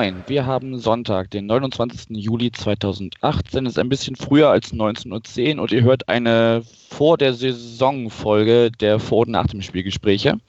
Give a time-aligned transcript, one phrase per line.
[0.00, 2.16] Moin, Wir haben Sonntag, den 29.
[2.16, 3.66] Juli 2018.
[3.66, 8.70] Es ist ein bisschen früher als 19.10 Uhr und ihr hört eine vor der Saison-Folge
[8.70, 10.40] der Vor- und Nach dem Spielgespräche.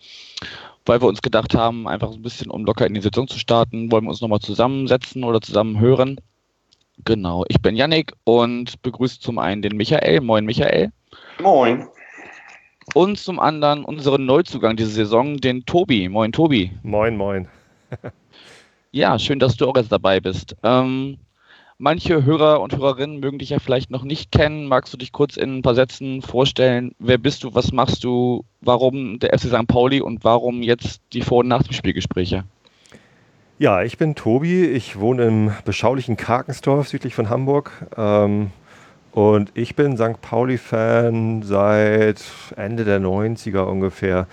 [0.86, 3.38] Weil wir uns gedacht haben, einfach so ein bisschen, um locker in die Saison zu
[3.38, 6.22] starten, wollen wir uns nochmal zusammensetzen oder zusammen hören.
[7.04, 10.22] Genau, ich bin Yannick und begrüße zum einen den Michael.
[10.22, 10.94] Moin, Michael.
[11.42, 11.90] Moin.
[12.94, 16.08] Und zum anderen unseren Neuzugang diese Saison, den Tobi.
[16.08, 16.72] Moin, Tobi.
[16.84, 17.50] Moin, moin.
[18.94, 20.58] Ja, schön, dass du auch jetzt dabei bist.
[20.64, 21.18] Ähm,
[21.78, 24.68] manche Hörer und Hörerinnen mögen dich ja vielleicht noch nicht kennen.
[24.68, 26.94] Magst du dich kurz in ein paar Sätzen vorstellen?
[27.00, 27.56] Wer bist du?
[27.56, 28.44] Was machst du?
[28.60, 29.68] Warum der FC St.
[29.68, 32.44] Pauli und warum jetzt die Vor- und Nach dem Spielgespräche?
[33.60, 34.66] Ja, ich bin Tobi.
[34.66, 37.72] Ich wohne im beschaulichen Karkensdorf südlich von Hamburg.
[37.96, 38.52] Ähm,
[39.14, 40.22] und ich bin St.
[40.22, 42.22] Pauli-Fan seit
[42.58, 44.28] Ende der 90er ungefähr.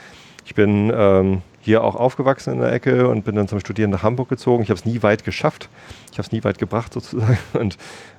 [0.45, 4.03] Ich bin ähm, hier auch aufgewachsen in der Ecke und bin dann zum Studieren nach
[4.03, 4.62] Hamburg gezogen.
[4.62, 5.69] Ich habe es nie weit geschafft.
[6.12, 7.39] Ich habe es nie weit gebracht sozusagen.
[7.53, 7.77] Und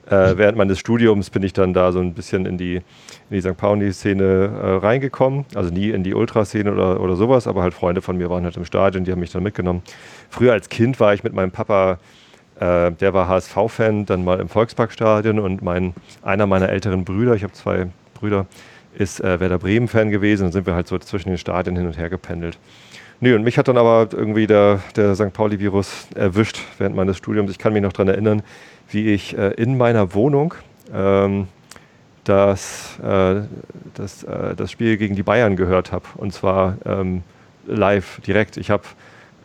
[0.08, 2.84] äh, während meines Studiums bin ich dann da so ein bisschen in die, in
[3.32, 3.58] die St.
[3.58, 5.46] Pauli-Szene äh, reingekommen.
[5.56, 8.58] Also nie in die Ultraszene oder, oder sowas, aber halt Freunde von mir waren halt
[8.58, 9.82] im Stadion, die haben mich dann mitgenommen.
[10.30, 12.00] Früher als Kind war ich mit meinem Papa
[12.60, 17.44] äh, der war HSV-Fan, dann mal im Volksparkstadion und mein, einer meiner älteren Brüder, ich
[17.44, 18.48] habe zwei Brüder,
[18.96, 20.44] ist äh, Werder Bremen-Fan gewesen.
[20.44, 22.58] Dann sind wir halt so zwischen den Stadien hin und her gependelt.
[23.22, 25.34] Nee, und mich hat dann aber irgendwie der, der St.
[25.34, 27.52] Pauli-Virus erwischt während meines Studiums.
[27.52, 28.44] Ich kann mich noch daran erinnern,
[28.90, 30.54] wie ich äh, in meiner Wohnung
[30.94, 31.50] ähm,
[32.24, 33.42] das, äh,
[33.96, 36.06] das, äh, das Spiel gegen die Bayern gehört habe.
[36.16, 37.24] Und zwar ähm,
[37.68, 38.56] live, direkt.
[38.56, 38.84] Ich habe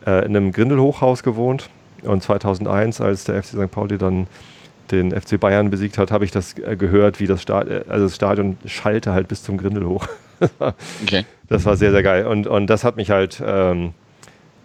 [0.05, 1.69] äh, in einem Grindelhochhaus gewohnt
[2.03, 3.71] und 2001, als der FC St.
[3.71, 4.27] Pauli dann
[4.91, 8.05] den FC Bayern besiegt hat, habe ich das äh, gehört, wie das Stadion, äh, also
[8.05, 10.07] das Stadion schallte halt bis zum Grindel hoch.
[11.03, 11.25] Okay.
[11.47, 12.25] Das war sehr, sehr geil.
[12.25, 13.93] Und, und das hat mich halt ähm,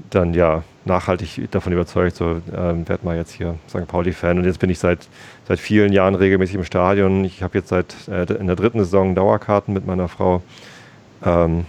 [0.08, 3.86] dann ja nachhaltig davon überzeugt, so ähm, werd mal jetzt hier St.
[3.86, 4.38] Pauli-Fan.
[4.38, 5.06] Und jetzt bin ich seit,
[5.46, 7.22] seit vielen Jahren regelmäßig im Stadion.
[7.26, 10.42] Ich habe jetzt seit äh, in der dritten Saison Dauerkarten mit meiner Frau.
[11.22, 11.66] Ähm,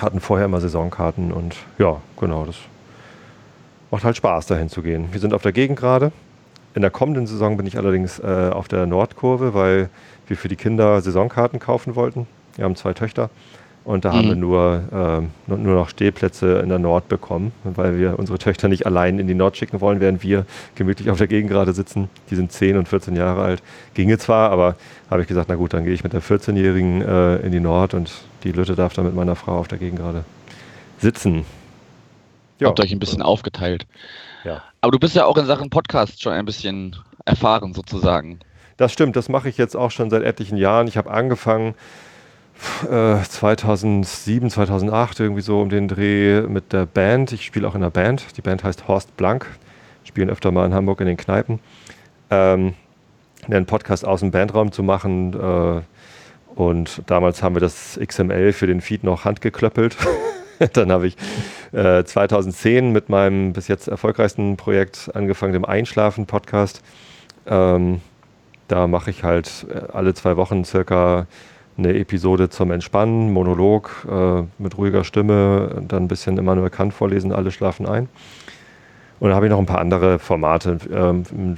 [0.00, 2.56] hatten vorher immer Saisonkarten und ja, genau, das
[3.90, 5.08] macht halt Spaß, dahin zu gehen.
[5.12, 6.12] Wir sind auf der Gegend gerade.
[6.74, 9.88] In der kommenden Saison bin ich allerdings äh, auf der Nordkurve, weil
[10.26, 12.26] wir für die Kinder Saisonkarten kaufen wollten.
[12.56, 13.30] Wir haben zwei Töchter
[13.84, 14.16] und da mhm.
[14.16, 18.68] haben wir nur, äh, nur noch Stehplätze in der Nord bekommen, weil wir unsere Töchter
[18.68, 22.08] nicht allein in die Nord schicken wollen, während wir gemütlich auf der Gegend gerade sitzen.
[22.30, 23.62] Die sind 10 und 14 Jahre alt.
[23.92, 24.76] Ginge zwar, aber
[25.10, 27.92] habe ich gesagt, na gut, dann gehe ich mit der 14-Jährigen äh, in die Nord
[27.92, 28.10] und
[28.42, 30.24] die Lütte darf dann mit meiner Frau auf der Gegend gerade
[30.98, 31.44] sitzen.
[32.58, 32.68] Ja.
[32.68, 33.86] Habt euch ein bisschen aufgeteilt.
[34.44, 34.62] Ja.
[34.80, 38.40] Aber du bist ja auch in Sachen Podcast schon ein bisschen erfahren sozusagen.
[38.76, 40.88] Das stimmt, das mache ich jetzt auch schon seit etlichen Jahren.
[40.88, 41.74] Ich habe angefangen
[42.58, 47.32] 2007, äh, 2008 irgendwie so um den Dreh mit der Band.
[47.32, 48.36] Ich spiele auch in einer Band.
[48.36, 49.46] Die Band heißt Horst Blank.
[50.04, 51.60] Spielen öfter mal in Hamburg in den Kneipen.
[52.30, 52.74] Ähm,
[53.46, 55.34] einen Podcast aus dem Bandraum zu machen.
[55.34, 55.82] Äh,
[56.54, 59.96] und damals haben wir das XML für den Feed noch handgeklöppelt.
[60.72, 61.16] Dann habe ich
[61.72, 66.80] äh, 2010 mit meinem bis jetzt erfolgreichsten Projekt angefangen, dem Einschlafen-Podcast.
[67.46, 68.00] Ähm,
[68.68, 71.26] da mache ich halt äh, alle zwei Wochen circa
[71.76, 77.32] eine Episode zum Entspannen, Monolog äh, mit ruhiger Stimme, dann ein bisschen Immanuel Kant vorlesen,
[77.32, 78.08] alle schlafen ein.
[79.20, 80.78] Und dann habe ich noch ein paar andere Formate.
[80.92, 81.56] Ähm,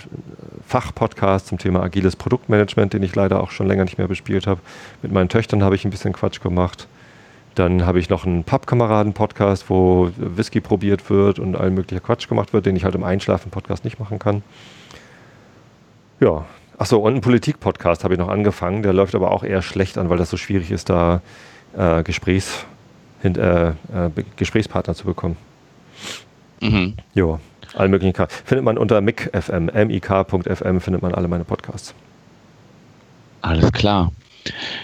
[0.67, 4.61] Fachpodcast zum Thema agiles Produktmanagement, den ich leider auch schon länger nicht mehr bespielt habe.
[5.03, 6.87] Mit meinen Töchtern habe ich ein bisschen Quatsch gemacht.
[7.55, 12.53] Dann habe ich noch einen Pappkameraden-Podcast, wo Whisky probiert wird und all möglicher Quatsch gemacht
[12.53, 14.43] wird, den ich halt im Einschlafen-Podcast nicht machen kann.
[16.21, 16.45] Ja,
[16.79, 18.83] achso, und einen Politik-Podcast habe ich noch angefangen.
[18.83, 21.21] Der läuft aber auch eher schlecht an, weil das so schwierig ist, da
[21.77, 22.65] äh, Gesprächs,
[23.23, 23.73] äh, äh,
[24.37, 25.37] Gesprächspartner zu bekommen.
[26.61, 26.95] Mhm.
[27.15, 27.39] Ja,
[27.75, 28.13] alle möglichen.
[28.13, 31.95] K findet man unter mic.fm, mik.fm findet man alle meine Podcasts.
[33.43, 34.13] Alles klar.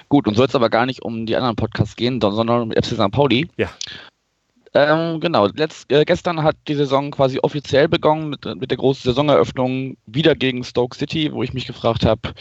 [0.08, 2.94] Gut, und soll es aber gar nicht um die anderen Podcasts gehen, sondern um FC
[2.94, 3.10] St.
[3.10, 3.48] Pauli.
[3.56, 3.68] Ja.
[4.74, 9.02] Ähm, genau, Letzt, äh, gestern hat die Saison quasi offiziell begonnen mit, mit der großen
[9.02, 12.32] Saisoneröffnung wieder gegen Stoke City, wo ich mich gefragt habe,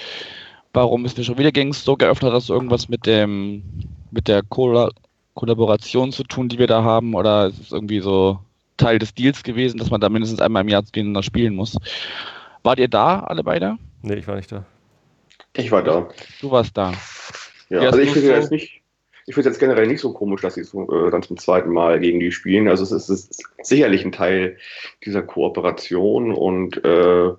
[0.73, 2.31] warum ist wir schon wieder gegen Stoke eröffnet?
[2.31, 3.63] Hat das irgendwas mit dem
[4.11, 4.89] mit der Kolla
[5.33, 7.15] Kollaboration zu tun, die wir da haben?
[7.15, 8.39] Oder ist es irgendwie so
[8.77, 11.77] Teil des Deals gewesen, dass man da mindestens einmal im Jahr gegeneinander spielen muss?
[12.63, 13.77] Wart ihr da, alle beide?
[14.01, 14.65] Nee, ich war nicht da.
[15.55, 16.07] Ich war da.
[16.41, 16.93] Du warst da.
[17.69, 18.80] Ja, also ich finde so jetzt nicht,
[19.31, 21.71] ich finde es jetzt generell nicht so komisch, dass sie so, äh, dann zum zweiten
[21.71, 22.67] Mal gegen die spielen.
[22.67, 24.57] Also es ist, es ist sicherlich ein Teil
[25.05, 27.29] dieser Kooperation und äh,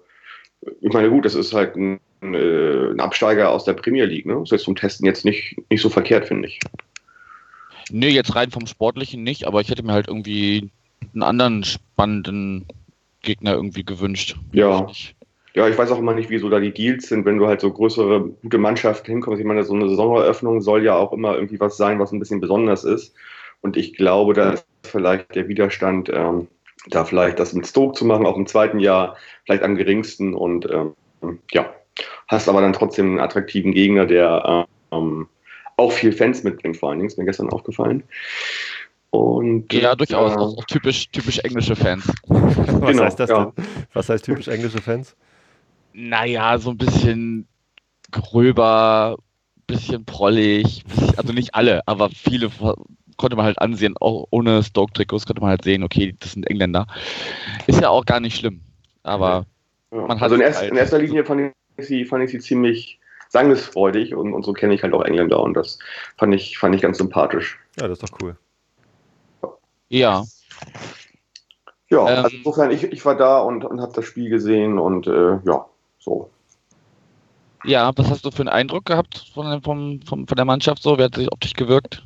[0.81, 4.33] ich meine, gut, das ist halt ein, ein Absteiger aus der Premier League, ne?
[4.35, 6.61] Das ist jetzt zum Testen jetzt nicht, nicht so verkehrt, finde ich.
[7.91, 10.71] Nee, jetzt rein vom Sportlichen nicht, aber ich hätte mir halt irgendwie
[11.13, 12.65] einen anderen spannenden
[13.21, 14.37] Gegner irgendwie gewünscht.
[14.53, 14.91] Ja.
[15.55, 17.71] Ja, ich weiß auch immer nicht, wieso da die Deals sind, wenn du halt so
[17.71, 19.41] größere, gute Mannschaften hinkommst.
[19.41, 22.41] Ich meine, so eine Saisoneröffnung soll ja auch immer irgendwie was sein, was ein bisschen
[22.41, 23.15] besonders ist.
[23.61, 26.49] Und ich glaube, da ist vielleicht der Widerstand, ähm,
[26.89, 30.35] da vielleicht das mit Stoke zu machen, auch im zweiten Jahr, vielleicht am geringsten.
[30.35, 30.95] Und ähm,
[31.51, 31.73] ja,
[32.29, 35.29] hast aber dann trotzdem einen attraktiven Gegner, der ähm,
[35.77, 38.03] auch viel Fans mitbringt, vor allen Dingen, ist mir gestern aufgefallen.
[39.11, 42.11] Und, ja, durchaus, äh, auch, typisch, typisch englische Fans.
[42.27, 43.53] Was genau, heißt das ja.
[43.57, 43.67] denn?
[43.93, 45.15] Was heißt typisch englische Fans?
[45.93, 47.47] Naja, so ein bisschen
[48.11, 49.17] gröber,
[49.67, 50.85] bisschen prollig,
[51.17, 52.51] also nicht alle, aber viele
[53.17, 56.87] konnte man halt ansehen, auch ohne Stoke-Trikots konnte man halt sehen, okay, das sind Engländer.
[57.67, 58.61] Ist ja auch gar nicht schlimm,
[59.03, 59.47] aber
[59.91, 60.07] ja.
[60.07, 62.41] man hat Also in, erst, halt in erster Linie fand ich sie, fand ich sie
[62.41, 65.79] ziemlich sangesfreudig und, und so kenne ich halt auch Engländer und das
[66.19, 67.59] fand ich, fand ich ganz sympathisch.
[67.81, 68.37] Ja, das ist doch cool.
[69.89, 70.25] Ja.
[71.89, 75.07] Ja, ähm, also insofern, ich, ich war da und, und habe das Spiel gesehen und
[75.07, 75.67] äh, ja,
[76.03, 76.31] so.
[77.65, 80.99] Ja, was hast du für einen Eindruck gehabt von, von, von, von der Mannschaft so?
[80.99, 82.05] Wer hat sich auf dich gewirkt?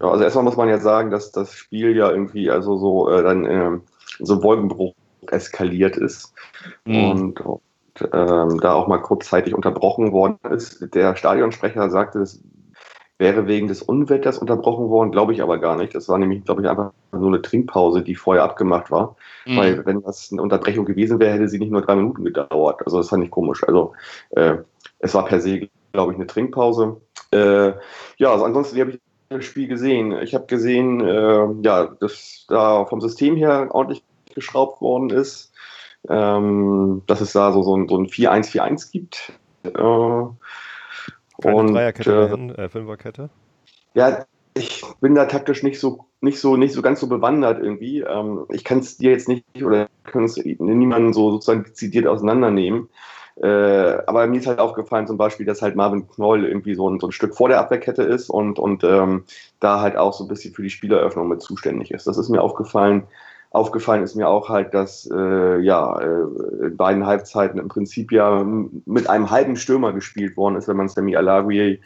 [0.00, 3.22] Ja, also erstmal muss man jetzt sagen, dass das Spiel ja irgendwie also so äh,
[3.22, 3.78] dann äh,
[4.20, 4.94] so Wolkenbruch
[5.28, 6.32] eskaliert ist
[6.84, 7.10] mhm.
[7.10, 7.60] und, und
[8.12, 10.94] ähm, da auch mal kurzzeitig unterbrochen worden ist.
[10.94, 12.42] Der Stadionsprecher sagte, es
[13.18, 15.94] wäre wegen des Unwetters unterbrochen worden, glaube ich aber gar nicht.
[15.94, 19.16] Das war nämlich, glaube ich, einfach nur eine Trinkpause, die vorher abgemacht war.
[19.46, 19.56] Mhm.
[19.56, 22.82] Weil wenn das eine Unterbrechung gewesen wäre, hätte sie nicht nur drei Minuten gedauert.
[22.84, 23.64] Also das fand ich komisch.
[23.64, 23.94] Also
[24.30, 24.56] äh,
[24.98, 27.00] es war per se, glaube ich, eine Trinkpause.
[27.32, 27.72] Äh,
[28.18, 30.12] ja, also ansonsten habe ich das Spiel gesehen.
[30.22, 34.02] Ich habe gesehen, äh, ja, dass da vom System her ordentlich
[34.34, 35.52] geschraubt worden ist.
[36.08, 39.32] Ähm, dass es da so, so ein, so ein 4-1-4-1 gibt.
[39.64, 39.70] Äh,
[41.42, 43.30] keine und, Dreierkette, äh, äh, Fünferkette?
[43.94, 44.24] Ja,
[44.54, 48.00] ich bin da taktisch nicht so, nicht so, nicht so ganz so bewandert irgendwie.
[48.00, 52.88] Ähm, ich kann es dir jetzt nicht oder kann es niemanden so sozusagen dezidiert auseinandernehmen.
[53.42, 57.00] Äh, aber mir ist halt aufgefallen zum Beispiel, dass halt Marvin Knoll irgendwie so ein,
[57.00, 59.24] so ein Stück vor der Abwehrkette ist und, und ähm,
[59.60, 62.06] da halt auch so ein bisschen für die Spieleröffnung mit zuständig ist.
[62.06, 63.02] Das ist mir aufgefallen.
[63.50, 68.44] Aufgefallen ist mir auch halt, dass äh, ja äh, in beiden Halbzeiten im Prinzip ja
[68.44, 71.78] mit einem halben Stürmer gespielt worden ist, wenn man Sammy Alaguier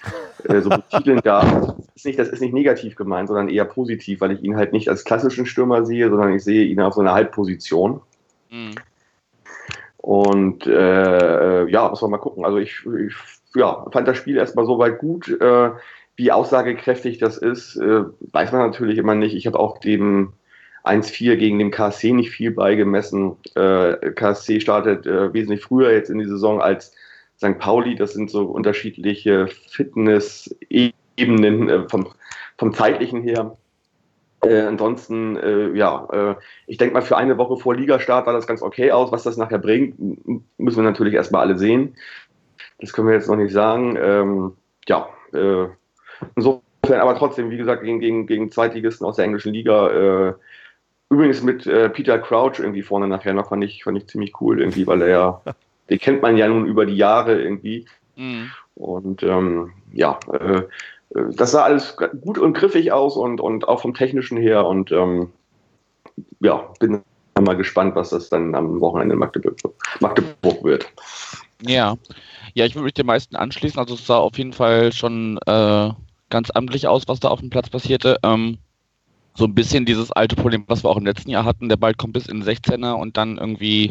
[0.44, 1.74] äh, so betiteln darf.
[1.94, 4.88] Ist nicht, das ist nicht negativ gemeint, sondern eher positiv, weil ich ihn halt nicht
[4.88, 8.00] als klassischen Stürmer sehe, sondern ich sehe ihn auf so einer Halbposition.
[8.50, 8.74] Mhm.
[9.98, 12.44] Und äh, ja, muss man mal gucken.
[12.44, 13.14] Also ich, ich
[13.54, 15.28] ja, fand das Spiel erstmal soweit gut.
[15.28, 15.70] Äh,
[16.16, 19.34] wie aussagekräftig das ist, äh, weiß man natürlich immer nicht.
[19.34, 20.32] Ich habe auch dem
[20.84, 23.36] 1-4 gegen den KSC nicht viel beigemessen.
[23.54, 26.92] Äh, KSC startet äh, wesentlich früher jetzt in die Saison als
[27.38, 27.58] St.
[27.58, 27.94] Pauli.
[27.96, 32.08] Das sind so unterschiedliche Fitness-Ebenen äh, vom,
[32.58, 33.56] vom zeitlichen her.
[34.42, 36.34] Äh, ansonsten, äh, ja, äh,
[36.66, 39.12] ich denke mal, für eine Woche vor Ligastart war das ganz okay aus.
[39.12, 39.96] Was das nachher bringt,
[40.58, 41.94] müssen wir natürlich erstmal alle sehen.
[42.78, 43.98] Das können wir jetzt noch nicht sagen.
[44.00, 44.52] Ähm,
[44.88, 45.66] ja, äh,
[46.36, 50.34] insofern, aber trotzdem, wie gesagt, gegen, gegen, gegen Zweitligisten aus der englischen Liga äh,
[51.10, 54.60] Übrigens mit äh, Peter Crouch irgendwie vorne nachher noch, fand ich, fand ich ziemlich cool
[54.60, 55.42] irgendwie, weil er ja,
[55.90, 57.86] den kennt man ja nun über die Jahre irgendwie.
[58.16, 58.50] Mhm.
[58.76, 60.62] Und ähm, ja, äh,
[61.10, 64.64] das sah alles gut und griffig aus und, und auch vom Technischen her.
[64.66, 65.32] Und ähm,
[66.38, 67.02] ja, bin
[67.40, 69.56] mal gespannt, was das dann am Wochenende in Magdeburg,
[70.00, 70.86] Magdeburg wird.
[71.62, 71.96] Ja,
[72.54, 73.78] ja, ich würde mich den meisten anschließen.
[73.78, 75.90] Also es sah auf jeden Fall schon äh,
[76.28, 78.18] ganz amtlich aus, was da auf dem Platz passierte.
[78.22, 78.58] Ähm,
[79.34, 81.68] so ein bisschen dieses alte Problem, was wir auch im letzten Jahr hatten.
[81.68, 83.90] Der Ball kommt bis in den 16er und dann irgendwie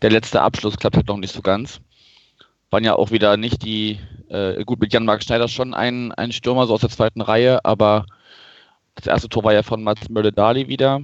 [0.00, 1.80] der letzte Abschluss klappt halt noch nicht so ganz.
[2.70, 6.66] Waren ja auch wieder nicht die, äh, gut, mit Jan-Marc Schneider schon ein, ein Stürmer,
[6.66, 8.06] so aus der zweiten Reihe, aber
[8.94, 11.00] das erste Tor war ja von Mats Mölle-Dali wieder.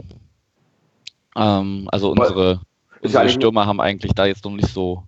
[1.37, 2.61] Ähm, also unsere,
[3.03, 5.03] unsere Stürmer haben eigentlich da jetzt noch nicht so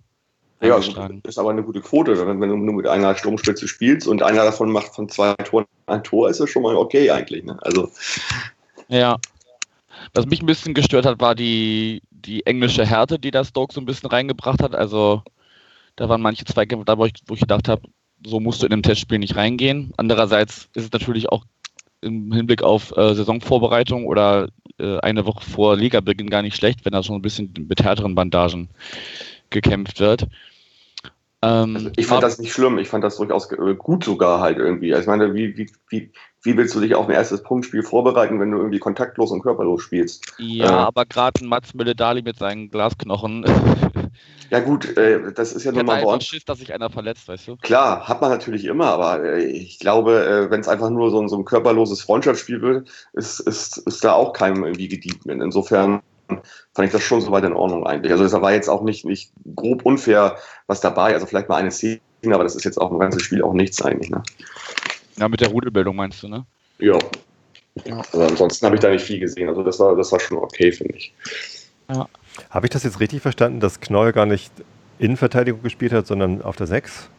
[0.61, 0.87] ja, das
[1.25, 2.27] ist aber eine gute Quote.
[2.27, 6.03] Wenn du nur mit einer Sturmspitze spielst und einer davon macht von zwei Toren ein
[6.03, 7.43] Tor, ist das schon mal okay eigentlich.
[7.43, 7.57] Ne?
[7.61, 7.89] Also.
[8.87, 9.17] Ja.
[10.13, 13.81] Was mich ein bisschen gestört hat, war die, die englische Härte, die der Stoke so
[13.81, 14.75] ein bisschen reingebracht hat.
[14.75, 15.23] Also
[15.95, 17.83] da waren manche Zweikämpfe da, wo ich, wo ich gedacht habe,
[18.25, 19.93] so musst du in einem Testspiel nicht reingehen.
[19.97, 21.43] Andererseits ist es natürlich auch
[22.01, 24.49] im Hinblick auf äh, Saisonvorbereitung oder
[24.79, 28.15] äh, eine Woche vor Ligabeginn gar nicht schlecht, wenn da schon ein bisschen mit härteren
[28.15, 28.69] Bandagen
[29.49, 30.27] gekämpft wird.
[31.43, 34.57] Ähm, also ich fand das nicht schlimm, ich fand das durchaus äh, gut sogar halt
[34.57, 34.93] irgendwie.
[34.93, 36.11] Also ich meine, wie, wie, wie,
[36.43, 39.81] wie willst du dich auf ein erstes Punktspiel vorbereiten, wenn du irgendwie kontaktlos und körperlos
[39.81, 40.33] spielst?
[40.39, 43.45] Ja, äh, aber gerade ein Mats Mülle-Dali mit seinen Glasknochen
[44.51, 46.25] Ja gut, äh, das ist ja nun hätte mal bei uns.
[46.25, 47.55] Schiss, dass sich einer verletzt, weißt du?
[47.57, 51.21] Klar, hat man natürlich immer, aber äh, ich glaube, äh, wenn es einfach nur so,
[51.21, 55.25] ein- so ein körperloses Freundschaftsspiel wird, ist, ist, ist da auch keinem irgendwie gedient.
[55.25, 56.01] Insofern
[56.73, 58.11] fand ich das schon soweit in Ordnung eigentlich.
[58.11, 61.13] Also es war jetzt auch nicht, nicht grob unfair was dabei.
[61.13, 63.81] Also vielleicht mal eine Szene, aber das ist jetzt auch im ganzen Spiel auch nichts
[63.81, 64.09] eigentlich.
[64.09, 64.23] Ne?
[65.17, 66.45] Ja, mit der Rudelbildung meinst du, ne?
[66.79, 66.97] Ja.
[67.85, 69.49] Also ansonsten habe ich da nicht viel gesehen.
[69.49, 71.13] Also das war, das war schon okay, finde ich.
[72.49, 74.51] Habe ich das jetzt richtig verstanden, dass Knoll gar nicht
[74.99, 77.09] Innenverteidigung gespielt hat, sondern auf der 6?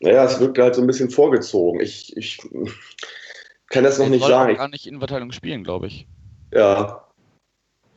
[0.00, 1.80] Naja, es wirkte halt so ein bisschen vorgezogen.
[1.80, 2.38] Ich, ich
[3.68, 4.52] kann das noch Er nicht sagen.
[4.52, 6.06] Ich, gar nicht in Verteilung spielen, glaube ich.
[6.52, 7.07] Ja.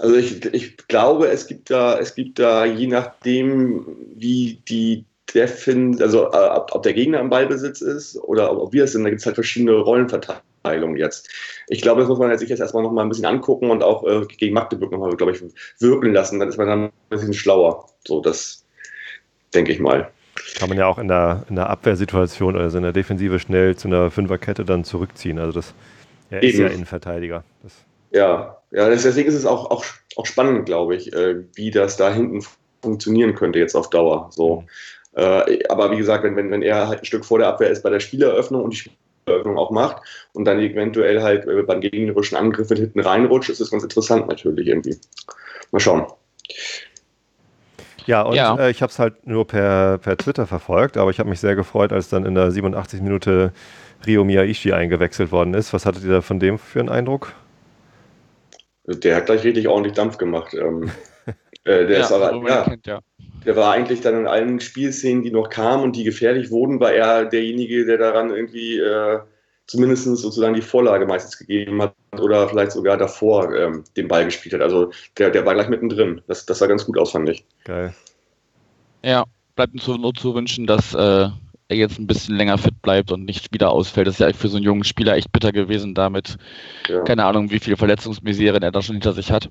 [0.02, 6.02] Also ich, ich glaube, es gibt da, es gibt da, je nachdem, wie die Defin,
[6.02, 9.04] also äh, ob, ob der Gegner im Ballbesitz ist oder ob, ob wir es sind,
[9.04, 11.30] da gibt es halt verschiedene Rollenverteilungen jetzt.
[11.68, 14.04] Ich glaube, das muss man sich jetzt erstmal noch mal ein bisschen angucken und auch
[14.04, 15.44] äh, gegen Magdeburg nochmal, glaube ich,
[15.80, 16.40] wirken lassen.
[16.40, 17.88] Dann ist man dann ein bisschen schlauer.
[18.08, 18.66] So, das
[19.54, 20.10] denke ich mal.
[20.58, 23.88] Kann man ja auch in der, in der Abwehrsituation, also in der Defensive schnell zu
[23.88, 25.38] einer Fünferkette dann zurückziehen.
[25.38, 25.76] Also das
[26.32, 26.64] er ist Eben.
[26.64, 27.44] ja Innenverteidiger.
[27.62, 27.74] Das,
[28.12, 29.86] Ja, ja, deswegen ist es auch, auch,
[30.16, 32.42] auch spannend, glaube ich, äh, wie das da hinten
[32.82, 34.30] funktionieren könnte jetzt auf Dauer.
[34.32, 34.64] So.
[35.14, 37.84] Äh, aber wie gesagt, wenn, wenn, wenn er halt ein Stück vor der Abwehr ist
[37.84, 40.02] bei der Spieleröffnung und die Spieleröffnung auch macht
[40.34, 44.28] und dann eventuell halt äh, beim gegnerischen Angriff mit hinten reinrutscht, ist das ganz interessant
[44.28, 44.98] natürlich irgendwie.
[45.72, 46.06] Mal schauen.
[48.06, 48.56] Ja, und Ja.
[48.56, 51.56] Äh, ich habe es halt nur per, per Twitter verfolgt, aber ich habe mich sehr
[51.56, 53.02] gefreut, als dann in der 87.
[53.02, 53.52] Minute
[54.06, 55.74] Rio Miyaishi eingewechselt worden ist.
[55.74, 57.34] Was hattet ihr da von dem für einen Eindruck?
[58.86, 60.54] Der hat gleich richtig ordentlich Dampf gemacht.
[60.54, 60.92] Ähm,
[61.64, 63.00] äh, der, ist aber, so man ihn ja, kennt, ja.
[63.46, 66.92] der war eigentlich dann in allen Spielszenen, die noch kamen und die gefährlich wurden, war
[66.92, 69.20] er derjenige, der daran irgendwie äh,
[69.68, 74.54] zumindest sozusagen die Vorlage meistens gegeben hat oder vielleicht sogar davor ähm, den Ball gespielt
[74.54, 74.62] hat.
[74.62, 76.22] Also der, der war gleich mittendrin.
[76.28, 77.46] Das, das sah ganz gut aus, fand ich.
[77.64, 77.94] Geil.
[79.04, 79.24] Ja,
[79.56, 81.30] bleibt uns nur zu wünschen, dass äh,
[81.72, 84.08] er jetzt ein bisschen länger fit bleibt und nicht wieder ausfällt.
[84.08, 86.38] Das ist ja für so einen jungen Spieler echt bitter gewesen damit.
[86.88, 87.02] Ja.
[87.04, 89.50] Keine Ahnung, wie viele Verletzungsmiseren er da schon hinter sich hat.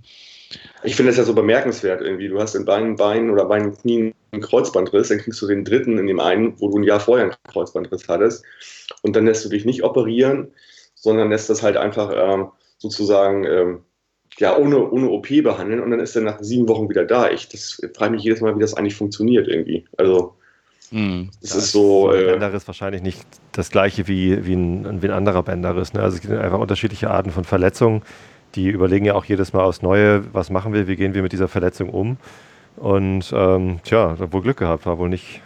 [0.83, 2.29] Ich finde das ja so bemerkenswert irgendwie.
[2.29, 5.99] Du hast in beiden Beinen oder beiden Knien einen Kreuzbandriss, dann kriegst du den dritten
[5.99, 8.45] in dem einen, wo du ein Jahr vorher einen Kreuzbandriss hattest.
[9.03, 10.49] Und dann lässt du dich nicht operieren,
[10.95, 12.49] sondern lässt das halt einfach ähm,
[12.79, 13.81] sozusagen ähm,
[14.39, 17.31] ja, ohne, ohne OP behandeln und dann ist er nach sieben Wochen wieder da.
[17.31, 19.87] Ich das frage mich jedes Mal, wie das eigentlich funktioniert irgendwie.
[19.97, 20.37] Also,
[20.91, 21.31] Hm.
[21.41, 22.11] das Ja, ist so.
[22.11, 25.93] ein Äh, Bänderriss wahrscheinlich nicht das gleiche wie, wie, ein, wie ein anderer Bänderriss.
[25.93, 26.03] Ne?
[26.03, 28.03] Also es gibt einfach unterschiedliche Arten von Verletzungen.
[28.57, 31.33] Die überlegen ja auch jedes Mal aufs Neue, was machen wir, wie gehen wir mit
[31.33, 32.19] dieser Verletzung um.
[32.77, 35.43] Und ähm, tja, hat wohl Glück gehabt, war wohl nicht.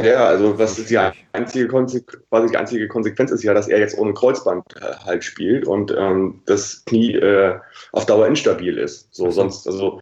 [0.00, 0.98] Ja, also was ist die
[1.32, 5.24] einzige, Konsequ quasi die einzige Konsequenz ist ja, dass er jetzt ohne Kreuzband äh, halt
[5.24, 7.58] spielt und ähm, das Knie äh,
[7.90, 9.12] auf Dauer instabil ist.
[9.12, 9.30] So.
[9.32, 10.00] sonst, also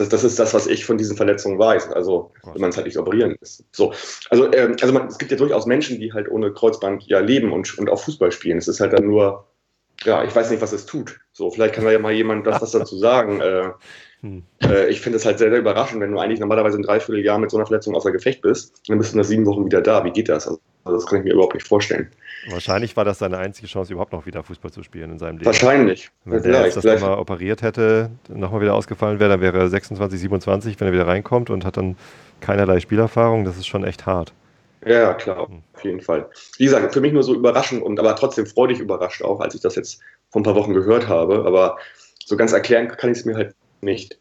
[0.00, 1.92] das, das ist das, was ich von diesen Verletzungen weiß.
[1.92, 3.64] Also wenn man es halt nicht operieren lässt.
[3.72, 3.92] So,
[4.30, 7.52] also ähm, also man, es gibt ja durchaus Menschen, die halt ohne Kreuzband ja leben
[7.52, 8.58] und und auch Fußball spielen.
[8.58, 9.46] Es ist halt dann nur
[10.04, 11.20] ja, ich weiß nicht, was es tut.
[11.32, 13.40] So, vielleicht kann da ja mal jemand das was dazu sagen.
[13.40, 13.70] Äh,
[14.22, 14.42] Hm.
[14.62, 17.50] äh, ich finde es halt sehr, sehr überraschend, wenn du eigentlich normalerweise ein Dreivierteljahr mit
[17.50, 20.04] so einer Verletzung außer Gefecht bist, dann bist du nach sieben Wochen wieder da.
[20.04, 20.46] Wie geht das?
[20.46, 22.10] Also, das kann ich mir überhaupt nicht vorstellen.
[22.48, 25.46] Wahrscheinlich war das seine einzige Chance, überhaupt noch wieder Fußball zu spielen in seinem Leben.
[25.46, 26.10] Wahrscheinlich.
[26.24, 30.80] Wenn jetzt das nochmal operiert hätte, nochmal wieder ausgefallen wäre, dann wäre er 26, 27,
[30.80, 31.96] wenn er wieder reinkommt und hat dann
[32.40, 33.44] keinerlei Spielerfahrung.
[33.44, 34.32] Das ist schon echt hart.
[34.86, 36.30] Ja, ja, klar, auf jeden Fall.
[36.56, 39.60] Wie gesagt, für mich nur so überraschend und aber trotzdem freudig überrascht auch, als ich
[39.60, 41.44] das jetzt vor ein paar Wochen gehört habe.
[41.44, 41.76] Aber
[42.24, 44.18] so ganz erklären kann ich es mir halt nicht.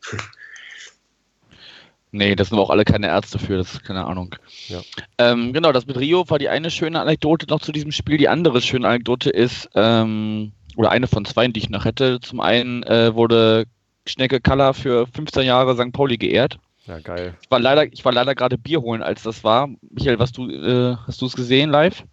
[2.11, 4.35] Nee, das sind aber auch alle keine Ärzte für, das ist keine Ahnung.
[4.67, 4.81] Ja.
[5.19, 8.17] Ähm, genau, das mit Rio war die eine schöne Anekdote noch zu diesem Spiel.
[8.17, 12.19] Die andere schöne Anekdote ist, ähm, oder eine von zwei, die ich noch hätte.
[12.19, 13.65] Zum einen äh, wurde
[14.07, 15.91] Schnecke Kaller für 15 Jahre St.
[15.91, 16.57] Pauli geehrt.
[16.85, 17.35] Ja, geil.
[17.41, 19.69] Ich war leider, ich war leider gerade Bier holen, als das war.
[19.91, 22.03] Michael, was du, äh, hast du es gesehen live?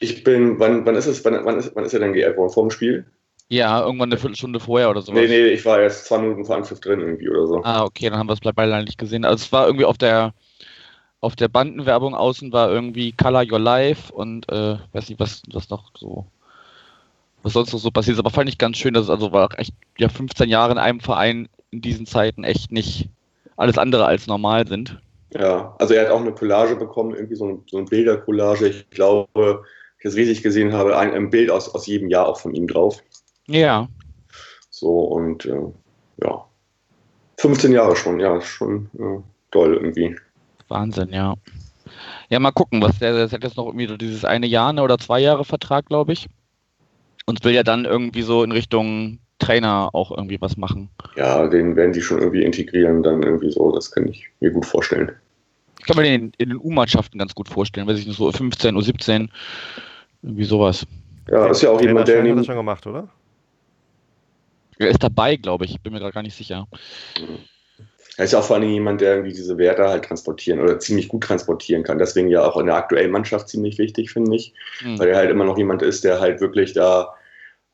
[0.00, 2.52] Ich bin, wann, wann ist es, wann, wann, ist, wann ist er denn geehrt worden?
[2.52, 3.06] Vor dem Spiel?
[3.52, 5.20] Ja, irgendwann eine Viertelstunde vorher oder sowas.
[5.20, 7.62] Nee, nee, ich war erst zwei Minuten vor Anpfiff drin irgendwie oder so.
[7.62, 9.26] Ah, okay, dann haben wir es beide nicht gesehen.
[9.26, 10.32] Also es war irgendwie auf der
[11.20, 15.68] auf der Bandenwerbung außen war irgendwie Color Your Life und äh, weiß nicht, was, was
[15.68, 16.24] noch so
[17.42, 18.20] was sonst noch so passiert ist.
[18.20, 21.00] Aber fand ich ganz schön, dass es also war echt ja 15 Jahre in einem
[21.00, 23.10] Verein in diesen Zeiten echt nicht
[23.58, 24.98] alles andere als normal sind.
[25.34, 28.68] Ja, also er hat auch eine Collage bekommen, irgendwie so, ein, so eine Bildercollage.
[28.68, 29.62] Ich glaube,
[29.98, 32.66] ich das richtig gesehen habe, ein, ein Bild aus, aus jedem Jahr auch von ihm
[32.66, 33.02] drauf.
[33.48, 33.88] Ja,
[34.70, 35.60] So und äh,
[36.22, 36.44] ja,
[37.38, 39.20] 15 Jahre schon, ja, schon äh,
[39.50, 40.16] toll irgendwie.
[40.68, 41.34] Wahnsinn, ja.
[42.28, 44.82] Ja, mal gucken, was der, der hat jetzt noch irgendwie so dieses eine Jahr ne,
[44.82, 46.28] oder zwei Jahre Vertrag, glaube ich.
[47.26, 50.88] Und will ja dann irgendwie so in Richtung Trainer auch irgendwie was machen.
[51.16, 54.64] Ja, den werden die schon irgendwie integrieren, dann irgendwie so, das kann ich mir gut
[54.64, 55.12] vorstellen.
[55.80, 58.76] Ich kann mir den in den U-Mannschaften ganz gut vorstellen, weiß ich nicht, so 15
[58.76, 59.30] oder 17,
[60.22, 60.86] irgendwie sowas.
[61.28, 63.08] Ja, ist ja auch jemand, der hat das schon gemacht, oder?
[64.78, 66.66] Er ist dabei, glaube ich, bin mir gerade gar nicht sicher.
[68.16, 71.08] Er ist ja auch vor allem jemand, der irgendwie diese Werte halt transportieren oder ziemlich
[71.08, 71.98] gut transportieren kann.
[71.98, 74.52] Deswegen ja auch in der aktuellen Mannschaft ziemlich wichtig, finde ich.
[74.80, 74.98] Hm.
[74.98, 77.14] Weil er halt immer noch jemand ist, der halt wirklich da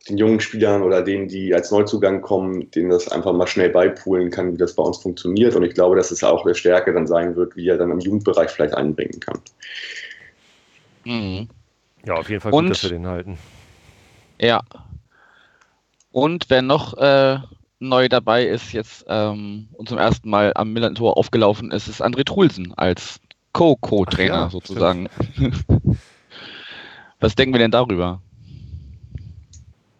[0.08, 4.30] den jungen Spielern oder denen, die als Neuzugang kommen, denen das einfach mal schnell beipulen
[4.30, 5.56] kann, wie das bei uns funktioniert.
[5.56, 7.98] Und ich glaube, dass es auch der Stärke dann sein wird, wie er dann im
[7.98, 9.40] Jugendbereich vielleicht einbringen kann.
[11.04, 11.48] Mhm.
[12.06, 13.38] Ja, auf jeden Fall Und- gut, dass wir den halten.
[14.40, 14.62] Ja.
[16.18, 17.38] Und wer noch äh,
[17.78, 22.24] neu dabei ist, jetzt ähm, und zum ersten Mal am Milan-Tor aufgelaufen ist, ist André
[22.24, 23.20] Trulsen als
[23.52, 25.08] Co-Co-Trainer ja, sozusagen.
[27.20, 28.20] Was denken wir denn darüber?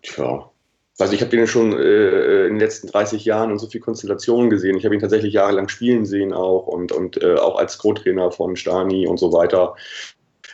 [0.02, 0.50] Tja.
[0.98, 4.50] Also ich habe den schon äh, in den letzten 30 Jahren in so viel Konstellationen
[4.50, 4.76] gesehen.
[4.76, 8.56] Ich habe ihn tatsächlich jahrelang spielen sehen auch und, und äh, auch als Co-Trainer von
[8.56, 9.76] Stani und so weiter.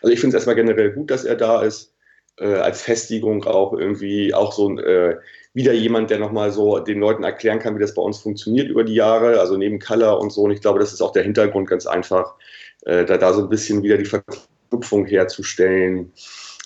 [0.02, 1.94] Also ich finde es erstmal generell gut, dass er da ist.
[2.36, 5.16] Äh, als Festigung auch irgendwie auch so ein äh,
[5.54, 8.82] wieder jemand, der nochmal so den Leuten erklären kann, wie das bei uns funktioniert über
[8.82, 10.42] die Jahre, also neben Color und so.
[10.42, 12.34] Und ich glaube, das ist auch der Hintergrund ganz einfach,
[12.82, 16.12] äh, da, da so ein bisschen wieder die Verknüpfung herzustellen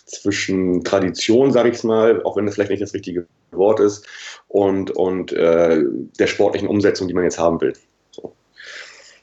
[0.06, 4.06] zwischen Tradition, sage ich mal, auch wenn das vielleicht nicht das richtige Wort ist,
[4.48, 5.82] und, und äh,
[6.18, 7.74] der sportlichen Umsetzung, die man jetzt haben will.
[8.10, 8.32] So.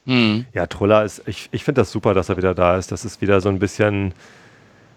[0.04, 0.46] Hm.
[0.54, 2.92] Ja, Trulla ist, ich, ich finde das super, dass er wieder da ist.
[2.92, 4.14] Das ist wieder so ein bisschen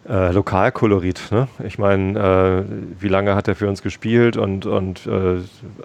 [0.09, 1.31] äh, Lokalkolorit.
[1.31, 1.47] Ne?
[1.63, 5.37] Ich meine, äh, wie lange hat er für uns gespielt und, und äh,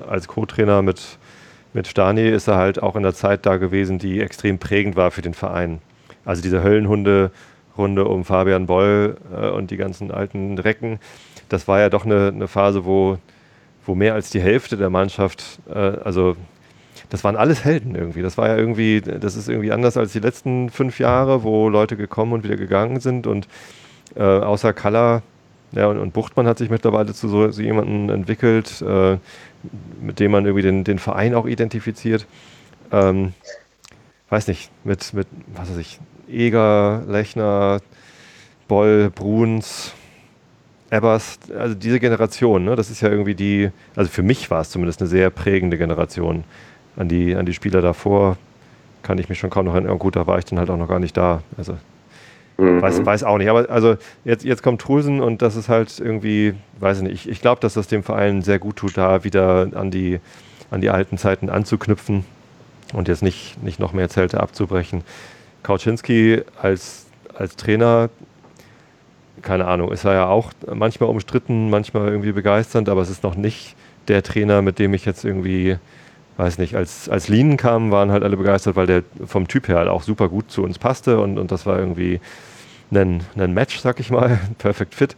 [0.08, 1.18] als Co-Trainer mit,
[1.74, 5.10] mit Stani ist er halt auch in der Zeit da gewesen, die extrem prägend war
[5.10, 5.80] für den Verein.
[6.24, 11.00] Also diese Höllenhunde-Runde um Fabian Boll äh, und die ganzen alten Recken,
[11.50, 13.18] das war ja doch eine, eine Phase, wo,
[13.84, 16.36] wo mehr als die Hälfte der Mannschaft, äh, also
[17.10, 18.22] das waren alles Helden irgendwie.
[18.22, 21.96] Das war ja irgendwie, das ist irgendwie anders als die letzten fünf Jahre, wo Leute
[21.96, 23.46] gekommen und wieder gegangen sind und
[24.16, 25.22] äh, außer Kalla
[25.74, 29.18] ja, und, und Buchtmann hat sich mittlerweile zu so, so jemandem entwickelt, äh,
[30.00, 32.26] mit dem man irgendwie den, den Verein auch identifiziert.
[32.92, 33.34] Ähm,
[34.28, 37.80] weiß nicht, mit, mit, was weiß ich, Eger, Lechner,
[38.68, 39.92] Boll, Bruns,
[40.90, 44.70] Ebbers, also diese Generation, ne, das ist ja irgendwie die, also für mich war es
[44.70, 46.44] zumindest eine sehr prägende Generation.
[46.96, 48.36] An die, an die Spieler davor
[49.02, 49.98] kann ich mich schon kaum noch erinnern.
[49.98, 51.42] Gut, da war ich dann halt auch noch gar nicht da.
[51.58, 51.76] Also
[52.56, 52.80] Mhm.
[52.80, 53.48] Weiß, weiß auch nicht.
[53.48, 57.28] Aber also jetzt, jetzt kommt Trusen und das ist halt irgendwie, weiß ich nicht, ich,
[57.28, 60.20] ich glaube, dass das dem Verein sehr gut tut, da wieder an die,
[60.70, 62.24] an die alten Zeiten anzuknüpfen
[62.92, 65.02] und jetzt nicht, nicht noch mehr Zelte abzubrechen.
[65.62, 68.10] Kauczynski als, als Trainer,
[69.42, 73.34] keine Ahnung, ist er ja auch manchmal umstritten, manchmal irgendwie begeisternd, aber es ist noch
[73.34, 73.74] nicht
[74.08, 75.78] der Trainer, mit dem ich jetzt irgendwie,
[76.36, 79.76] weiß nicht, als, als Lien kam, waren halt alle begeistert, weil der vom Typ her
[79.78, 82.20] halt auch super gut zu uns passte und, und das war irgendwie
[82.92, 85.16] ein, ein Match, sag ich mal, perfect fit.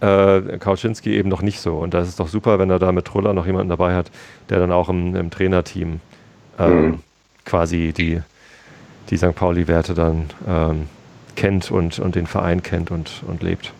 [0.00, 1.76] Äh, Kauczynski eben noch nicht so.
[1.78, 4.10] Und das ist doch super, wenn er da mit Truller noch jemanden dabei hat,
[4.48, 6.00] der dann auch im, im Trainerteam
[6.58, 6.98] ähm, Mhm.
[7.44, 8.20] quasi die,
[9.10, 9.34] die St.
[9.34, 10.88] Pauli-Werte dann ähm,
[11.36, 13.72] kennt und, und den Verein kennt und, und lebt.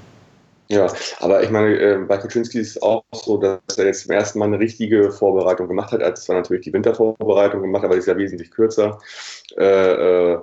[0.71, 4.13] Ja, aber ich meine, äh, bei Kuczynski ist es auch so, dass er jetzt zum
[4.13, 6.01] ersten Mal eine richtige Vorbereitung gemacht hat.
[6.01, 8.99] Er hat zwar natürlich die Wintervorbereitung gemacht, aber die ist ja wesentlich kürzer.
[9.57, 10.39] Äh, äh,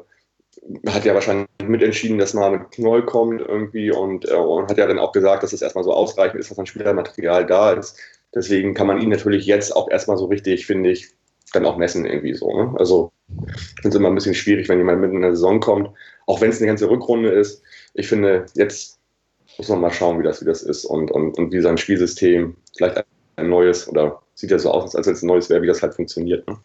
[0.88, 4.88] hat ja wahrscheinlich mitentschieden, dass mal mit Knoll kommt irgendwie und, äh, und hat ja
[4.88, 8.00] dann auch gesagt, dass es erstmal so ausreichend ist, dass an Spielermaterial da ist.
[8.34, 11.14] Deswegen kann man ihn natürlich jetzt auch erstmal so richtig, finde ich,
[11.54, 12.52] dann auch messen irgendwie so.
[12.52, 12.74] Ne?
[12.80, 15.90] Also ich finde es immer ein bisschen schwierig, wenn jemand mitten in der Saison kommt,
[16.26, 17.62] auch wenn es eine ganze Rückrunde ist.
[17.94, 18.95] Ich finde, jetzt
[19.58, 22.56] muss man mal schauen, wie das, wie das ist und, und, und wie sein Spielsystem
[22.76, 23.06] vielleicht
[23.38, 25.82] ein neues oder sieht ja so aus, als wenn es ein neues wäre, wie das
[25.82, 26.48] halt funktioniert.
[26.48, 26.58] Ne?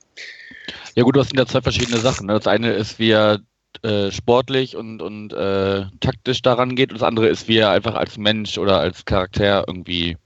[0.94, 2.26] Ja gut, das sind ja zwei verschiedene Sachen.
[2.26, 2.34] Ne?
[2.34, 3.40] Das eine ist, wie er
[3.82, 7.94] äh, sportlich und, und äh, taktisch daran geht und das andere ist, wie er einfach
[7.94, 10.16] als Mensch oder als Charakter irgendwie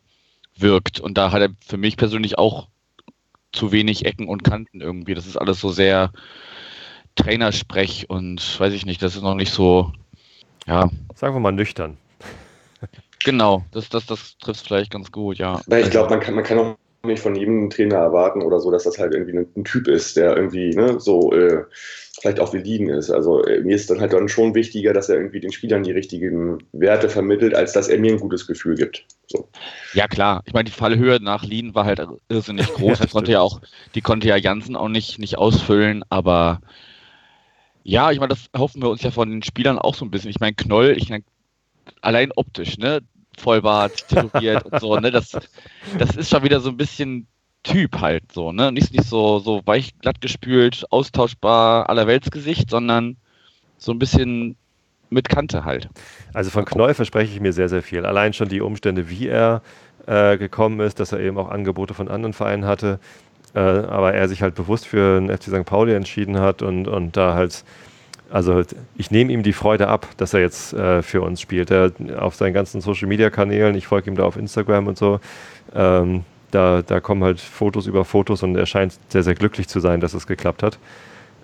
[0.56, 1.00] wirkt.
[1.00, 2.68] Und da hat er für mich persönlich auch
[3.52, 5.14] zu wenig Ecken und Kanten irgendwie.
[5.14, 6.12] Das ist alles so sehr
[7.16, 9.92] Trainersprech und weiß ich nicht, das ist noch nicht so,
[10.66, 11.96] ja, Sagen wir mal nüchtern.
[13.24, 15.60] Genau, das, das, das trifft vielleicht ganz gut, ja.
[15.66, 18.70] Weil ich glaube, man kann, man kann auch nicht von jedem Trainer erwarten oder so,
[18.70, 21.64] dass das halt irgendwie ein, ein Typ ist, der irgendwie ne, so äh,
[22.20, 23.10] vielleicht auch validen ist.
[23.10, 25.92] Also äh, mir ist dann halt dann schon wichtiger, dass er irgendwie den Spielern die
[25.92, 29.04] richtigen Werte vermittelt, als dass er mir ein gutes Gefühl gibt.
[29.26, 29.48] So.
[29.92, 30.42] Ja, klar.
[30.46, 32.98] Ich meine, die Fallhöhe nach Lien war halt irrsinnig groß.
[32.98, 33.60] Ja, die konnte ja auch,
[33.94, 36.60] die konnte ja Jansen auch nicht, nicht ausfüllen, aber
[37.82, 40.30] ja, ich meine, das hoffen wir uns ja von den Spielern auch so ein bisschen.
[40.30, 41.24] Ich meine, Knoll, ich meine,
[42.00, 43.00] allein optisch, ne?
[43.40, 45.10] Vollbart, tätowiert und so, ne?
[45.10, 45.36] Das,
[45.98, 47.26] das ist schon wieder so ein bisschen
[47.62, 48.72] Typ halt so, ne?
[48.72, 53.16] Nicht, nicht so, so weich glatt gespült, austauschbar, allerweltsgesicht, sondern
[53.78, 54.56] so ein bisschen
[55.10, 55.88] mit Kante halt.
[56.34, 58.04] Also von Knoll verspreche ich mir sehr, sehr viel.
[58.04, 59.62] Allein schon die Umstände, wie er
[60.06, 62.98] äh, gekommen ist, dass er eben auch Angebote von anderen Vereinen hatte,
[63.54, 65.64] äh, aber er sich halt bewusst für den FC St.
[65.64, 67.64] Pauli entschieden hat und, und da halt,
[68.30, 68.62] also
[68.96, 71.70] ich nehme ihm die Freude ab, dass er jetzt äh, für uns spielt.
[71.70, 75.20] Er auf seinen ganzen Social Media Kanälen, ich folge ihm da auf Instagram und so,
[75.74, 79.80] ähm, da, da kommen halt Fotos über Fotos und er scheint sehr, sehr glücklich zu
[79.80, 80.78] sein, dass es geklappt hat.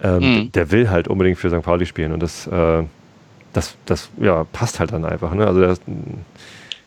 [0.03, 0.53] Ähm, mhm.
[0.53, 1.63] Der will halt unbedingt für St.
[1.63, 2.83] Pauli spielen und das, äh,
[3.53, 5.35] das, das ja, passt halt dann einfach.
[5.35, 5.47] Ne?
[5.47, 5.77] Also der,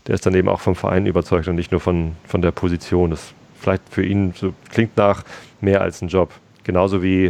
[0.08, 3.12] der, ist dann eben auch vom Verein überzeugt und nicht nur von, von der Position.
[3.12, 5.24] Das vielleicht für ihn so klingt nach
[5.62, 6.32] mehr als ein Job.
[6.64, 7.30] Genauso wie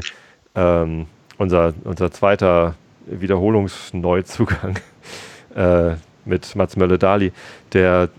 [0.55, 1.07] ähm,
[1.43, 2.75] unser, unser zweiter
[3.05, 4.79] Wiederholungsneuzugang
[5.55, 7.31] äh, mit Mats Mölle-Dali,
[7.73, 8.09] der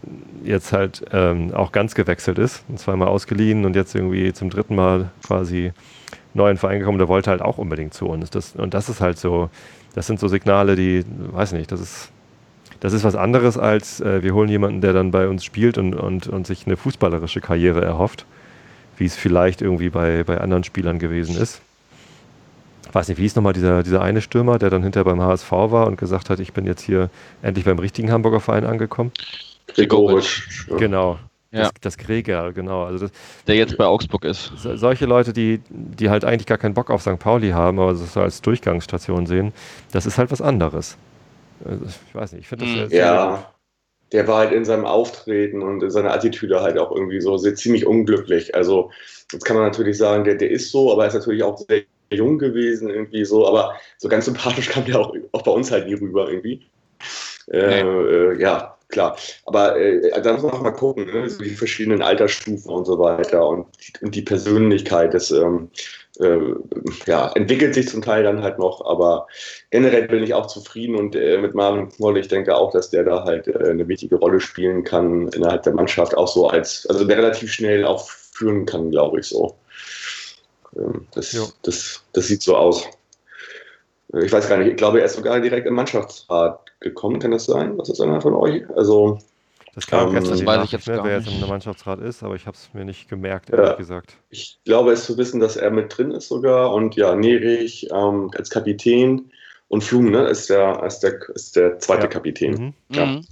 [0.45, 4.75] jetzt halt ähm, auch ganz gewechselt ist, und zweimal ausgeliehen und jetzt irgendwie zum dritten
[4.77, 5.73] Mal quasi
[6.35, 8.29] neu in Verein gekommen, der wollte halt auch unbedingt zu uns.
[8.29, 9.49] Das, und das ist halt so,
[9.95, 12.11] das sind so Signale, die, weiß nicht, das ist,
[12.81, 15.95] das ist was anderes als äh, wir holen jemanden, der dann bei uns spielt und,
[15.95, 18.27] und, und sich eine fußballerische Karriere erhofft,
[18.99, 21.63] wie es vielleicht irgendwie bei, bei anderen Spielern gewesen ist
[22.95, 25.87] weiß nicht, wie hieß nochmal dieser, dieser eine Stürmer, der dann hinterher beim HSV war
[25.87, 27.11] und gesagt hat, ich bin jetzt hier
[27.43, 29.13] endlich beim richtigen Hamburger Verein angekommen?
[29.69, 30.69] Gregorisch.
[30.79, 31.19] Genau.
[31.51, 31.63] Ja.
[31.63, 32.85] Das, das Greger, genau.
[32.85, 34.53] Also das, der jetzt bei Augsburg ist.
[34.57, 37.19] Solche Leute, die, die halt eigentlich gar keinen Bock auf St.
[37.19, 39.53] Pauli haben, aber das so als Durchgangsstation sehen,
[39.93, 40.97] das ist halt was anderes.
[41.65, 42.89] Also ich weiß nicht, ich finde das mhm.
[42.89, 43.55] sehr, Ja,
[44.11, 47.55] der war halt in seinem Auftreten und in seiner Attitüde halt auch irgendwie so sehr,
[47.55, 48.55] ziemlich unglücklich.
[48.55, 48.91] Also,
[49.33, 51.83] jetzt kann man natürlich sagen, der, der ist so, aber er ist natürlich auch sehr
[52.15, 55.87] jung gewesen, irgendwie so, aber so ganz sympathisch kam der auch, auch bei uns halt
[55.87, 56.67] nie rüber irgendwie.
[57.51, 59.17] Äh, äh, ja, klar.
[59.47, 61.29] Aber äh, da muss man auch mal gucken, ne?
[61.29, 65.71] so die verschiedenen Altersstufen und so weiter und die, und die Persönlichkeit des, ähm,
[66.21, 66.39] äh,
[67.07, 69.27] ja, entwickelt sich zum Teil dann halt noch, aber
[69.71, 73.05] generell bin ich auch zufrieden und äh, mit Marvin Knoll, ich denke auch, dass der
[73.05, 77.05] da halt äh, eine wichtige Rolle spielen kann innerhalb der Mannschaft, auch so als, also
[77.05, 79.57] der relativ schnell auch führen kann, glaube ich so.
[80.77, 82.87] Ähm, das, das, das sieht so aus.
[84.23, 87.47] Ich weiß gar nicht, ich glaube, er ist sogar direkt im Mannschaftsrat gekommen, kann das
[87.47, 87.77] sein?
[87.79, 88.63] Was ist einer von euch?
[88.77, 89.19] Also,
[89.75, 92.47] das kam ähm, gestern, weiß ich jetzt mehr, wer jetzt im Mannschaftsrat ist, aber ich
[92.47, 94.17] habe es mir nicht gemerkt, ehrlich ja, gesagt.
[94.31, 98.31] Ich glaube, es zu wissen, dass er mit drin ist sogar und ja, Nerich ähm,
[98.37, 99.33] als Kapitän
[99.69, 102.09] und Flum ne, ist, der, ist, der, ist der zweite ja.
[102.09, 102.53] Kapitän.
[102.53, 102.75] Mhm.
[102.95, 103.07] Ja.
[103.07, 103.27] Mhm.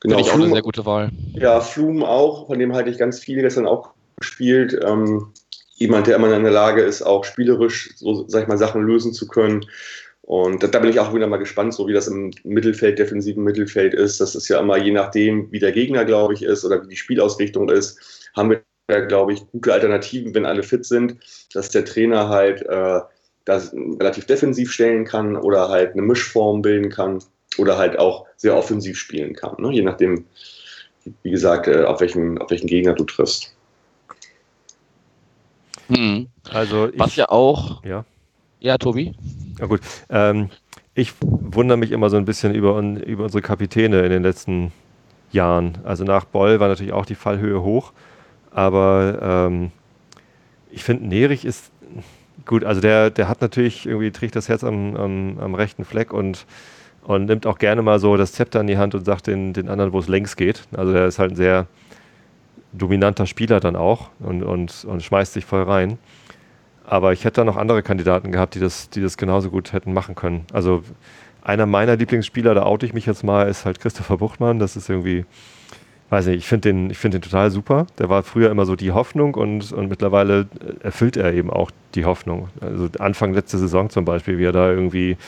[0.00, 1.10] Genau, Finde ich Flum, auch eine sehr gute Wahl.
[1.34, 4.78] Ja, Flum auch, von dem halte ich ganz viel gestern auch gespielt.
[4.84, 5.32] Ähm,
[5.78, 9.12] jemand, der immer in der Lage ist, auch spielerisch, so sag ich mal, Sachen lösen
[9.12, 9.64] zu können.
[10.22, 13.94] Und da, bin ich auch wieder mal gespannt, so wie das im Mittelfeld, defensiven Mittelfeld
[13.94, 14.20] ist.
[14.20, 16.96] Das ist ja immer je nachdem, wie der Gegner, glaube ich, ist oder wie die
[16.96, 21.16] Spielausrichtung ist, haben wir, glaube ich, gute Alternativen, wenn alle fit sind,
[21.54, 23.00] dass der Trainer halt äh,
[23.46, 27.22] das relativ defensiv stellen kann oder halt eine Mischform bilden kann
[27.56, 29.72] oder halt auch sehr offensiv spielen kann, ne?
[29.72, 30.26] je nachdem,
[31.22, 33.54] wie gesagt, äh, auf, welchen, auf welchen Gegner du triffst.
[35.88, 36.28] Hm.
[36.50, 37.84] Also ich, Was ja auch.
[37.84, 38.04] Ja.
[38.60, 39.14] Ja, Tobi.
[39.58, 39.80] Ja gut.
[40.10, 40.50] Ähm,
[40.94, 44.72] ich wundere mich immer so ein bisschen über, über unsere Kapitäne in den letzten
[45.30, 45.78] Jahren.
[45.84, 47.92] Also nach Boll war natürlich auch die Fallhöhe hoch,
[48.50, 49.70] aber ähm,
[50.70, 51.70] ich finde, Nerich ist
[52.44, 52.64] gut.
[52.64, 56.46] Also der, der hat natürlich irgendwie trägt das Herz am, am, am, rechten Fleck und,
[57.04, 59.68] und nimmt auch gerne mal so das Zepter in die Hand und sagt den, den
[59.68, 60.62] anderen, wo es längs geht.
[60.76, 61.66] Also der ist halt ein sehr
[62.72, 65.98] dominanter Spieler dann auch und, und, und schmeißt sich voll rein.
[66.84, 69.92] Aber ich hätte da noch andere Kandidaten gehabt, die das, die das genauso gut hätten
[69.92, 70.44] machen können.
[70.52, 70.82] Also
[71.42, 74.58] einer meiner Lieblingsspieler, da oute ich mich jetzt mal, ist halt Christopher Buchmann.
[74.58, 75.26] Das ist irgendwie,
[76.10, 77.86] weiß nicht, ich finde den, find den total super.
[77.98, 80.46] Der war früher immer so die Hoffnung und, und mittlerweile
[80.80, 82.48] erfüllt er eben auch die Hoffnung.
[82.60, 85.18] Also Anfang letzte Saison zum Beispiel, wie er da irgendwie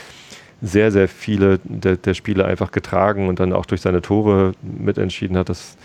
[0.63, 5.37] sehr, sehr viele der, der Spiele einfach getragen und dann auch durch seine Tore mitentschieden
[5.37, 5.49] hat.
[5.49, 5.77] Das,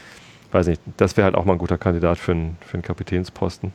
[0.56, 3.74] weiß nicht, das wäre halt auch mal ein guter Kandidat für einen, für einen Kapitänsposten.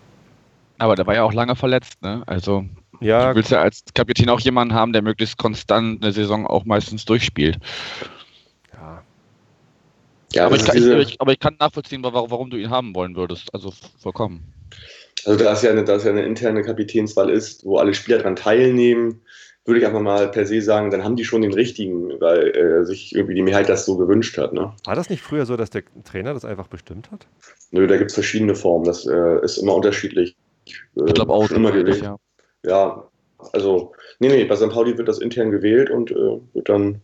[0.79, 2.23] Aber der war ja auch lange verletzt, ne?
[2.27, 2.65] Also
[3.01, 6.65] ja, du willst ja als Kapitän auch jemanden haben, der möglichst konstant eine Saison auch
[6.65, 7.59] meistens durchspielt.
[8.73, 9.03] Ja.
[10.33, 13.15] ja aber, ich kann, ich, aber ich kann nachvollziehen, warum, warum du ihn haben wollen
[13.15, 13.53] würdest.
[13.55, 14.43] Also vollkommen.
[15.27, 18.19] Also da es ja eine, da es ja eine interne Kapitänswahl ist, wo alle Spieler
[18.19, 19.21] daran teilnehmen,
[19.71, 22.85] würde ich einfach mal per se sagen, dann haben die schon den richtigen, weil äh,
[22.85, 24.53] sich irgendwie die Mehrheit das so gewünscht hat.
[24.53, 24.73] Ne?
[24.85, 27.27] War das nicht früher so, dass der Trainer das einfach bestimmt hat?
[27.71, 28.85] Nö, da gibt es verschiedene Formen.
[28.85, 30.37] Das äh, ist immer unterschiedlich.
[30.67, 31.51] Äh, ich glaube auch.
[31.51, 32.03] Immer gewählt.
[32.03, 32.17] Ja.
[32.65, 33.05] ja,
[33.53, 34.71] also, nee, nee, bei St.
[34.71, 37.01] Pauli wird das intern gewählt und äh, wird dann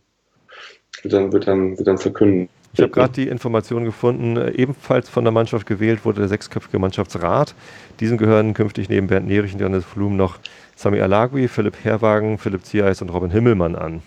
[1.03, 2.49] wird dann, wird dann, wird dann verkündet.
[2.73, 6.77] Ich habe gerade die Information gefunden, äh, ebenfalls von der Mannschaft gewählt wurde der sechsköpfige
[6.79, 7.55] Mannschaftsrat.
[7.99, 10.37] Diesem gehören künftig neben Bernd Nerich und Johannes Flum noch
[10.77, 14.03] Sami Alagui, Philipp Herwagen, Philipp Ziereis und Robin Himmelmann an.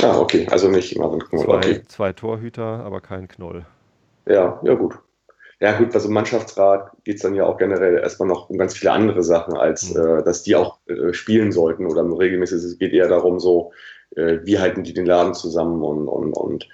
[0.00, 1.44] Ah, okay, also nicht Marvin Knoll.
[1.44, 1.82] Zwei, okay.
[1.88, 3.66] zwei Torhüter, aber kein Knoll.
[4.26, 4.94] Ja, ja gut.
[5.58, 8.74] Ja gut, also im Mannschaftsrat geht es dann ja auch generell erstmal noch um ganz
[8.74, 10.18] viele andere Sachen, als mhm.
[10.18, 12.58] äh, dass die auch äh, spielen sollten oder regelmäßig.
[12.62, 13.72] Es geht eher darum, so
[14.14, 16.68] äh, wie halten die den Laden zusammen und, und, und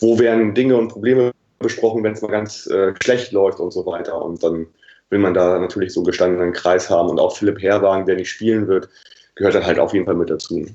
[0.00, 3.84] wo werden Dinge und Probleme besprochen, wenn es mal ganz äh, schlecht läuft und so
[3.84, 4.22] weiter.
[4.22, 4.66] Und dann
[5.10, 8.66] will man da natürlich so gestandenen Kreis haben und auch Philipp Herwagen, der nicht spielen
[8.66, 8.88] wird,
[9.34, 10.66] gehört dann halt auf jeden Fall mit dazu.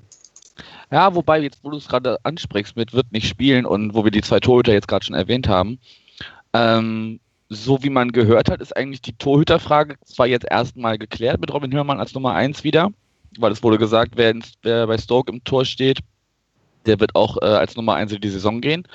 [0.92, 4.12] Ja, wobei, jetzt wo du es gerade ansprichst mit wird nicht spielen und wo wir
[4.12, 5.80] die zwei Torhüter jetzt gerade schon erwähnt haben,
[6.54, 11.54] ähm, so wie man gehört hat, ist eigentlich die Torhüterfrage zwar jetzt erstmal geklärt mit
[11.54, 12.92] Robin Hörmann als Nummer 1 wieder,
[13.40, 16.00] weil es wurde gesagt, wer, wer bei Stoke im Tor steht,
[16.86, 18.88] der wird auch äh, als Nummer 1 in die Saison gehen.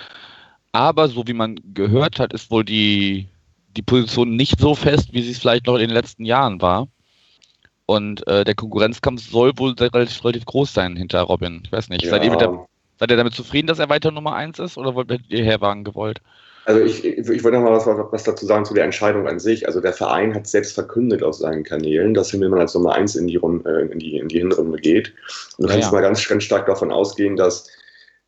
[0.73, 3.29] Aber so wie man gehört hat, ist wohl die,
[3.77, 6.89] die Position nicht so fest, wie sie es vielleicht noch in den letzten Jahren war.
[7.87, 11.63] Und äh, der Konkurrenzkampf soll wohl relativ, relativ groß sein hinter Robin.
[11.65, 12.03] Ich weiß nicht.
[12.03, 12.11] Ja.
[12.11, 12.67] Seid, ihr der,
[12.99, 16.21] seid, ihr damit zufrieden, dass er weiter Nummer 1 ist oder wollt ihr Herwagen gewollt?
[16.65, 19.69] Also ich, ich wollte noch mal was, was, dazu sagen zu der Entscheidung an sich.
[19.69, 23.29] Also der Verein hat selbst verkündet auf seinen Kanälen, dass Himmelmann als Nummer 1 in
[23.29, 25.13] die, äh, in die, in die Hinrunde geht.
[25.59, 25.93] Und du kannst ja.
[25.93, 27.69] mal ganz, ganz stark davon ausgehen, dass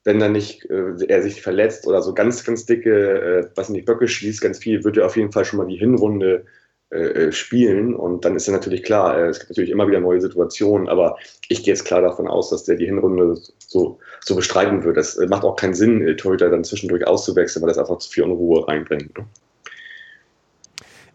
[0.09, 2.91] wenn dann nicht äh, er sich verletzt oder so ganz, ganz dicke,
[3.21, 5.67] äh, was in die Böcke schießt, ganz viel, wird er auf jeden Fall schon mal
[5.67, 6.47] die Hinrunde
[6.91, 7.95] äh, äh, spielen.
[7.95, 11.19] Und dann ist ja natürlich klar, äh, es gibt natürlich immer wieder neue Situationen, aber
[11.49, 14.97] ich gehe jetzt klar davon aus, dass der die Hinrunde so, so bestreiten wird.
[14.97, 18.67] Es macht auch keinen Sinn, Torhüter dann zwischendurch auszuwechseln, weil das einfach zu viel Unruhe
[18.67, 19.19] reinbringt.
[19.19, 19.27] Ne?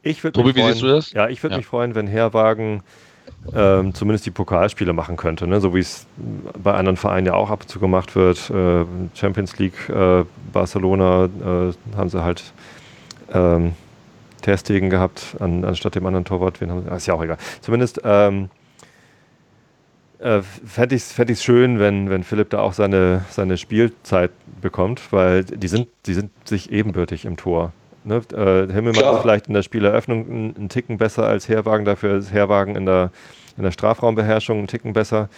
[0.04, 1.58] Ich würde mich, freuen, ja, ich würd ja.
[1.58, 2.84] mich freuen, wenn Herwagen
[3.54, 5.60] ähm, zumindest die Pokalspiele machen könnte, ne?
[5.60, 6.06] so wie es
[6.62, 8.50] bei anderen Vereinen ja auch ab und zu gemacht wird.
[8.50, 12.44] Äh, Champions League, äh, Barcelona äh, haben sie halt
[13.34, 13.74] ähm,
[14.42, 16.62] Terstegen gehabt, an, anstatt dem anderen Torwart.
[16.62, 17.38] Wen haben, ist ja auch egal.
[17.62, 18.50] Zumindest ähm,
[20.20, 25.12] äh, fände ich es fänd schön, wenn, wenn Philipp da auch seine, seine Spielzeit bekommt,
[25.12, 27.74] weil die sind, die sind sich ebenbürtig im Tor.
[28.06, 28.22] Ne?
[28.34, 32.32] Äh, Himmelmann ist vielleicht in der Spieleröffnung einen, einen Ticken besser als Herwagen, dafür ist
[32.32, 33.12] Herwagen in der,
[33.58, 35.30] in der Strafraumbeherrschung einen Ticken besser.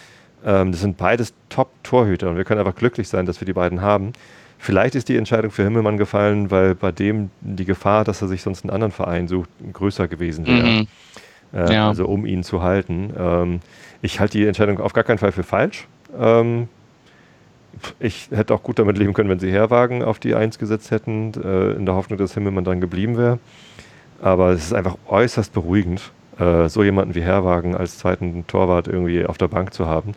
[0.44, 3.80] Ähm, das sind beides Top-Torhüter und wir können einfach glücklich sein, dass wir die beiden
[3.80, 4.12] haben.
[4.58, 8.42] Vielleicht ist die Entscheidung für Himmelmann gefallen, weil bei dem die Gefahr, dass er sich
[8.42, 10.66] sonst einen anderen Verein sucht, größer gewesen wäre.
[10.66, 10.86] Mhm.
[11.52, 11.88] Äh, ja.
[11.88, 13.12] Also um ihn zu halten.
[13.16, 13.60] Ähm,
[14.02, 15.86] ich halte die Entscheidung auf gar keinen Fall für falsch.
[16.18, 16.68] Ähm,
[17.98, 21.32] ich hätte auch gut damit leben können, wenn sie Herwagen auf die Eins gesetzt hätten,
[21.42, 23.38] äh, in der Hoffnung, dass Himmelmann dann geblieben wäre.
[24.20, 29.26] Aber es ist einfach äußerst beruhigend, äh, so jemanden wie Herwagen als zweiten Torwart irgendwie
[29.26, 30.14] auf der Bank zu haben.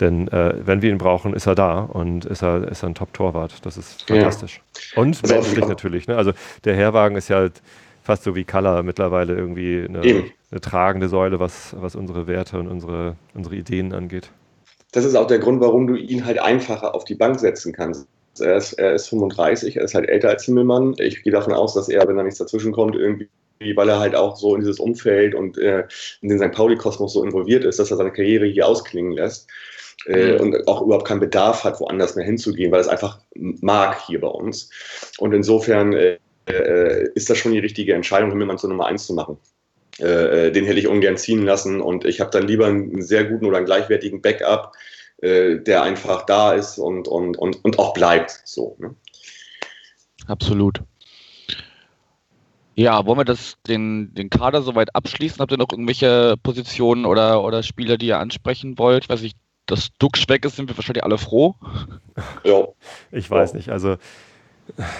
[0.00, 2.94] Denn äh, wenn wir ihn brauchen, ist er da und ist er, ist er ein
[2.94, 3.64] Top-Torwart.
[3.64, 4.60] Das ist fantastisch.
[4.94, 5.02] Ja.
[5.02, 6.08] Und menschlich natürlich.
[6.08, 6.16] Ne?
[6.16, 6.32] Also
[6.64, 7.62] der Herwagen ist ja halt
[8.02, 12.68] fast so wie Color mittlerweile irgendwie eine, eine, tragende Säule, was, was unsere Werte und
[12.68, 14.30] unsere, unsere Ideen angeht.
[14.92, 18.06] Das ist auch der Grund, warum du ihn halt einfacher auf die Bank setzen kannst.
[18.38, 20.94] Er ist, er ist 35, er ist halt älter als Himmelmann.
[20.98, 23.28] Ich gehe davon aus, dass er, wenn da nichts dazwischen kommt, irgendwie
[23.76, 25.84] weil er halt auch so in dieses Umfeld und äh,
[26.20, 26.52] in den St.
[26.52, 29.48] Pauli-Kosmos so involviert ist, dass er seine Karriere hier ausklingen lässt
[30.06, 34.20] äh, und auch überhaupt keinen Bedarf hat, woanders mehr hinzugehen, weil es einfach mag hier
[34.20, 34.70] bei uns.
[35.18, 39.14] Und insofern äh, äh, ist das schon die richtige Entscheidung, jemanden zur Nummer 1 zu
[39.14, 39.38] machen.
[39.98, 43.44] Äh, den hätte ich ungern ziehen lassen und ich habe dann lieber einen sehr guten
[43.44, 44.72] oder einen gleichwertigen Backup,
[45.18, 48.40] äh, der einfach da ist und, und, und, und auch bleibt.
[48.44, 48.94] So, ne?
[50.26, 50.80] Absolut.
[52.74, 55.40] Ja, wollen wir das, den, den Kader soweit abschließen?
[55.40, 59.04] Habt ihr noch irgendwelche Positionen oder, oder Spieler, die ihr ansprechen wollt?
[59.04, 61.54] Ich weiß nicht, dass Dux weg ist, sind wir wahrscheinlich alle froh.
[62.44, 62.68] Ja.
[63.10, 63.56] Ich weiß ja.
[63.56, 63.70] nicht.
[63.70, 63.96] Also,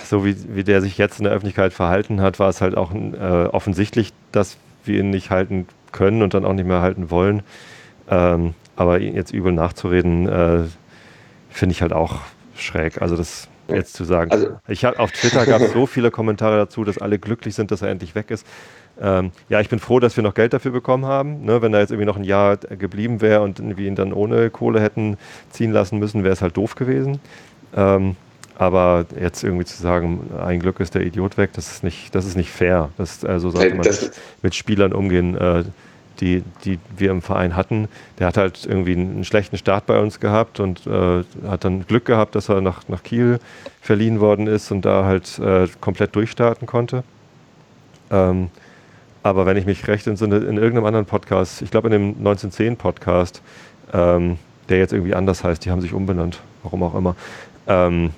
[0.04, 2.94] so wie, wie der sich jetzt in der Öffentlichkeit verhalten hat, war es halt auch
[2.94, 7.42] äh, offensichtlich, dass wir ihn nicht halten können und dann auch nicht mehr halten wollen.
[8.10, 10.64] Ähm, aber ihn jetzt übel nachzureden, äh,
[11.50, 12.20] finde ich halt auch
[12.56, 13.00] schräg.
[13.02, 14.30] Also, das jetzt zu sagen.
[14.30, 17.70] Also, ich hab, auf Twitter gab es so viele Kommentare dazu, dass alle glücklich sind,
[17.70, 18.46] dass er endlich weg ist.
[19.00, 21.44] Ähm, ja, ich bin froh, dass wir noch Geld dafür bekommen haben.
[21.44, 24.50] Ne, wenn er jetzt irgendwie noch ein Jahr geblieben wäre und wir ihn dann ohne
[24.50, 25.16] Kohle hätten
[25.50, 27.20] ziehen lassen müssen, wäre es halt doof gewesen.
[27.74, 28.16] Ähm,
[28.58, 32.26] aber jetzt irgendwie zu sagen, ein Glück ist der Idiot weg, das ist nicht, das
[32.26, 32.90] ist nicht fair.
[32.98, 33.86] Das, also sollte man
[34.42, 35.64] mit Spielern umgehen, äh,
[36.20, 37.88] die, die wir im Verein hatten.
[38.18, 42.04] Der hat halt irgendwie einen schlechten Start bei uns gehabt und äh, hat dann Glück
[42.04, 43.40] gehabt, dass er nach, nach Kiel
[43.80, 47.02] verliehen worden ist und da halt äh, komplett durchstarten konnte.
[48.10, 48.50] Ähm,
[49.22, 53.42] aber wenn ich mich recht entsinne, in irgendeinem anderen Podcast, ich glaube in dem 1910-Podcast,
[53.92, 54.38] ähm,
[54.68, 57.16] der jetzt irgendwie anders heißt, die haben sich umbenannt, warum auch immer,
[57.66, 58.10] ähm,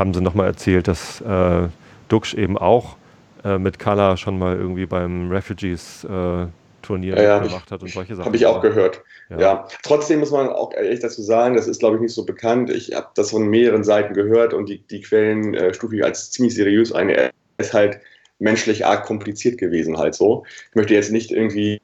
[0.00, 1.68] haben sie nochmal erzählt, dass äh,
[2.08, 2.96] Duxch eben auch
[3.44, 6.46] äh, mit Kala schon mal irgendwie beim Refugees äh,
[6.82, 8.26] Turnier Ja, ja, gemacht hat und solche Sachen.
[8.26, 9.02] Habe ich auch gehört.
[9.28, 9.38] Ja.
[9.38, 9.68] Ja.
[9.82, 12.70] Trotzdem muss man auch ehrlich dazu sagen, das ist, glaube ich, nicht so bekannt.
[12.70, 16.30] Ich habe das von mehreren Seiten gehört und die, die Quellen äh, stufe ich als
[16.30, 17.10] ziemlich seriös ein.
[17.10, 18.00] Er ist halt
[18.38, 20.44] menschlich arg kompliziert gewesen, halt so.
[20.70, 21.80] Ich möchte jetzt nicht irgendwie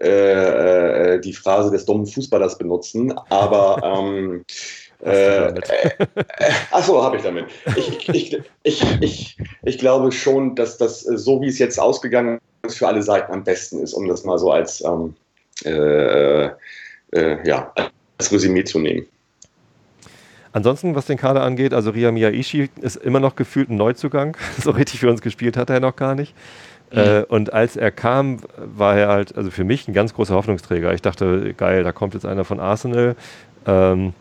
[0.00, 4.44] äh, äh, die Phrase des dummen Fußballers benutzen, aber ähm,
[5.02, 5.70] äh, damit?
[5.70, 6.06] äh,
[6.70, 7.46] Achso, habe ich damit.
[7.76, 12.38] Ich, ich, ich, ich, ich glaube schon, dass das, äh, so wie es jetzt ausgegangen
[12.66, 15.14] ist, für alle Seiten am besten ist, um das mal so als, ähm,
[15.64, 16.50] äh, äh,
[17.44, 17.72] ja,
[18.18, 19.06] als Resümee zu nehmen.
[20.52, 24.36] Ansonsten, was den Kader angeht, also Ria Miyaishi ist immer noch gefühlt ein Neuzugang.
[24.62, 26.34] So richtig für uns gespielt hat er noch gar nicht.
[26.90, 30.92] Äh, und als er kam, war er halt, also für mich ein ganz großer Hoffnungsträger.
[30.92, 33.14] Ich dachte, geil, da kommt jetzt einer von Arsenal.
[33.64, 34.12] Ähm,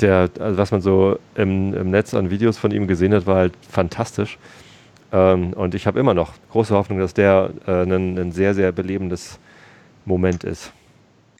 [0.00, 3.36] der, also was man so im, im Netz an Videos von ihm gesehen hat, war
[3.36, 4.38] halt fantastisch.
[5.12, 8.72] Ähm, und ich habe immer noch große Hoffnung, dass der äh, ein, ein sehr, sehr
[8.72, 9.38] belebendes
[10.04, 10.72] Moment ist.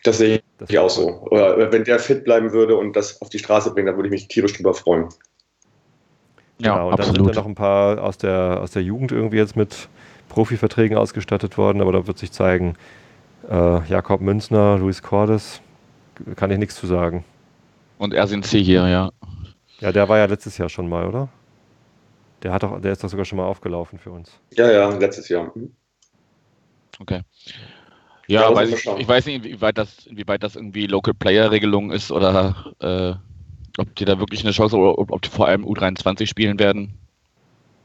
[0.04, 1.22] Das sehe Das ich auch so.
[1.30, 4.12] Oder wenn der fit bleiben würde und das auf die Straße bringt, dann würde ich
[4.12, 5.08] mich tierisch drüber freuen.
[6.58, 7.26] Ja, genau, und dann absolut.
[7.26, 9.88] sind ja noch ein paar aus der, aus der Jugend irgendwie jetzt mit
[10.28, 12.74] Profiverträgen ausgestattet worden, aber da wird sich zeigen,
[13.50, 15.60] äh, Jakob Münzner, Luis Cordes,
[16.36, 17.24] kann ich nichts zu sagen.
[17.98, 19.10] Und Ersin C hier, ja.
[19.80, 21.28] Ja, der war ja letztes Jahr schon mal, oder?
[22.42, 24.32] Der, hat doch, der ist doch sogar schon mal aufgelaufen für uns.
[24.52, 25.50] Ja, ja, letztes Jahr.
[25.54, 25.72] Mhm.
[27.00, 27.22] Okay.
[28.26, 31.90] Ja, Ja, weiß ich, ich weiß nicht, inwieweit das, inwieweit das irgendwie Local Player Regelung
[31.90, 33.14] ist oder äh,
[33.78, 36.94] ob die da wirklich eine Chance oder ob, ob die vor allem U23 spielen werden.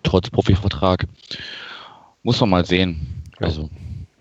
[0.04, 1.06] Trotz Profivertrag.
[2.24, 3.24] Muss man mal sehen.
[3.40, 3.48] Ja.
[3.48, 3.70] Also,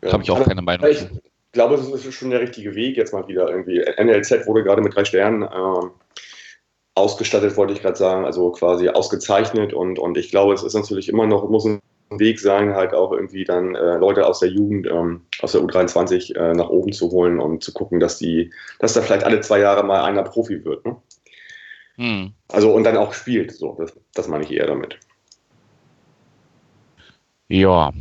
[0.02, 0.12] Ja.
[0.12, 1.06] habe ich auch keine Meinung Ich.
[1.52, 3.80] Glaube, es ist schon der richtige Weg, jetzt mal wieder irgendwie.
[3.80, 5.90] NLZ wurde gerade mit drei Sternen ähm,
[6.94, 11.08] ausgestattet, wollte ich gerade sagen, also quasi ausgezeichnet und, und ich glaube, es ist natürlich
[11.08, 11.80] immer noch, muss ein
[12.10, 16.34] Weg sein, halt auch irgendwie dann äh, Leute aus der Jugend, ähm, aus der U23
[16.36, 19.60] äh, nach oben zu holen und zu gucken, dass die, dass da vielleicht alle zwei
[19.60, 20.84] Jahre mal einer Profi wird.
[20.86, 20.96] Ne?
[21.96, 22.32] Hm.
[22.48, 23.52] Also und dann auch spielt.
[23.52, 24.98] So, das, das meine ich eher damit.
[27.48, 27.92] Ja.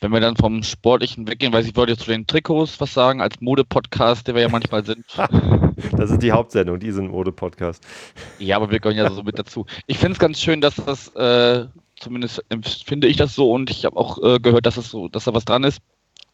[0.00, 3.20] Wenn wir dann vom Sportlichen weggehen, weiß ich, wollte jetzt zu den Trikots was sagen,
[3.20, 5.04] als Mode-Podcast, der wir ja manchmal sind.
[5.96, 7.84] Das ist die Hauptsendung, diesen Mode-Podcast.
[8.40, 9.64] Ja, aber wir gehören ja so mit dazu.
[9.86, 11.66] Ich finde es ganz schön, dass das, äh,
[12.00, 12.44] zumindest
[12.84, 15.34] finde ich das so und ich habe auch äh, gehört, dass es so, dass da
[15.34, 15.78] was dran ist,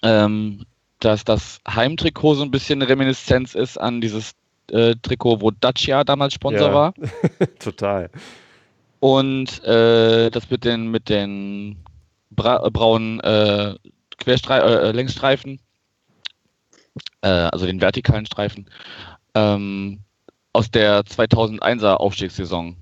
[0.03, 0.64] ähm,
[0.98, 4.33] dass das Heimtrikot so ein bisschen eine Reminiszenz ist an dieses
[4.70, 6.74] äh, Trikot, wo Dacia damals Sponsor Ja.
[6.74, 6.94] war.
[7.59, 8.09] Total.
[9.00, 11.77] Und äh, das mit den, mit den
[12.34, 13.74] bra äh, braunen äh,
[14.18, 15.60] Querstre äh, Längsstreifen,
[17.22, 18.68] äh, also den vertikalen Streifen,
[19.34, 20.00] ähm,
[20.52, 22.76] aus der 2001er Aufstiegssaison,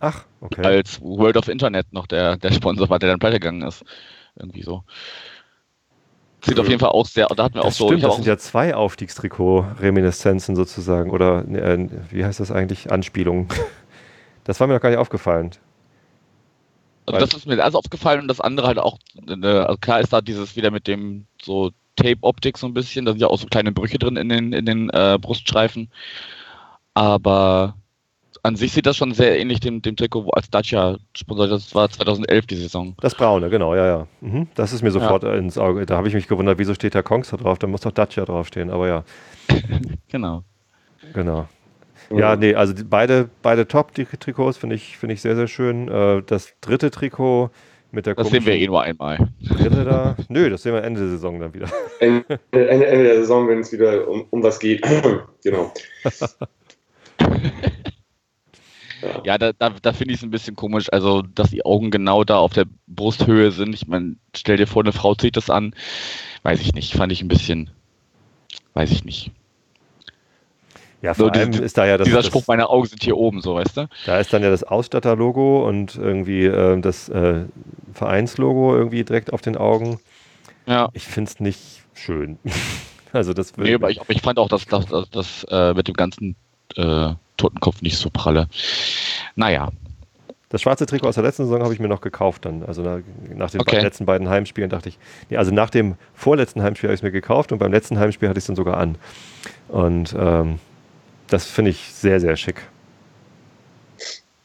[0.00, 0.64] Ach, okay.
[0.64, 3.84] als World of Internet noch der, der Sponsor war, der dann pleite gegangen ist.
[4.34, 4.82] Irgendwie so.
[6.44, 8.16] Sieht auf jeden Fall auch sehr, da hatten wir auch Das so, stimmt, das auch
[8.16, 11.10] sind ja zwei Aufstiegstrikot-Reminiszenzen sozusagen.
[11.10, 12.90] Oder, äh, wie heißt das eigentlich?
[12.90, 13.48] Anspielungen.
[14.44, 15.52] Das war mir noch gar nicht aufgefallen.
[17.06, 20.12] Also das ist mir also aufgefallen und das andere halt auch, äh, also klar ist
[20.12, 23.46] da dieses wieder mit dem so Tape-Optik so ein bisschen, da sind ja auch so
[23.46, 25.90] kleine Brüche drin in den, in den äh, Bruststreifen.
[26.94, 27.74] Aber
[28.42, 31.74] an sich sieht das schon sehr ähnlich dem, dem Trikot, wo als Dacia Sponsor, das
[31.74, 32.94] war 2011 die Saison.
[33.00, 34.06] Das Braune, genau, ja, ja.
[34.20, 34.48] Mhm.
[34.54, 35.86] Das ist mir sofort ins Auge.
[35.86, 37.58] Da habe ich mich gewundert, wieso steht da Kongs da drauf?
[37.58, 38.70] Da muss doch Dacia draufstehen.
[38.70, 39.04] Aber ja,
[40.08, 40.42] Genau.
[41.12, 41.48] genau.
[42.18, 45.88] Ja, nee, also die, beide, beide Top-Trikots finde ich, finde ich sehr, sehr schön.
[45.88, 47.50] Äh, das dritte Trikot
[47.90, 49.28] mit der Das sehen wir eh nur einmal.
[49.40, 50.16] Dritte da.
[50.28, 51.68] Nö, das sehen wir Ende der Saison dann wieder.
[52.00, 54.82] Ende, Ende, Ende der Saison, wenn es wieder um, um was geht.
[55.44, 55.72] genau.
[59.24, 62.22] Ja, da, da, da finde ich es ein bisschen komisch, also dass die Augen genau
[62.22, 63.74] da auf der Brusthöhe sind.
[63.74, 65.74] Ich meine, stell dir vor, eine Frau zieht das an.
[66.44, 67.70] Weiß ich nicht, fand ich ein bisschen,
[68.74, 69.32] weiß ich nicht.
[71.02, 73.02] Ja, So, vor allem diese- ist da ja das, Dieser das, Spruch, meine Augen sind
[73.02, 73.88] hier oben, so, weißt du?
[74.06, 77.44] da ist dann ja das Ausstatterlogo und irgendwie äh, das äh,
[77.92, 79.98] Vereinslogo irgendwie direkt auf den Augen.
[80.66, 80.88] Ja.
[80.92, 82.38] Ich finde es nicht schön.
[83.12, 85.88] also das Nee, aber ich, aber ich fand auch, dass das, das, das äh, mit
[85.88, 86.36] dem ganzen
[86.76, 88.46] äh, Totenkopf nicht so pralle.
[89.34, 89.70] Naja,
[90.50, 92.62] Das schwarze Trikot aus der letzten Saison habe ich mir noch gekauft dann.
[92.62, 92.98] Also nach,
[93.34, 93.80] nach den Okay.
[93.80, 94.98] letzten beiden Heimspielen dachte ich,
[95.30, 98.28] nee, also nach dem vorletzten Heimspiel habe ich es mir gekauft und beim letzten Heimspiel
[98.28, 98.96] hatte ich es dann sogar an.
[99.68, 100.60] Und ähm,
[101.32, 102.62] das finde ich sehr, sehr schick.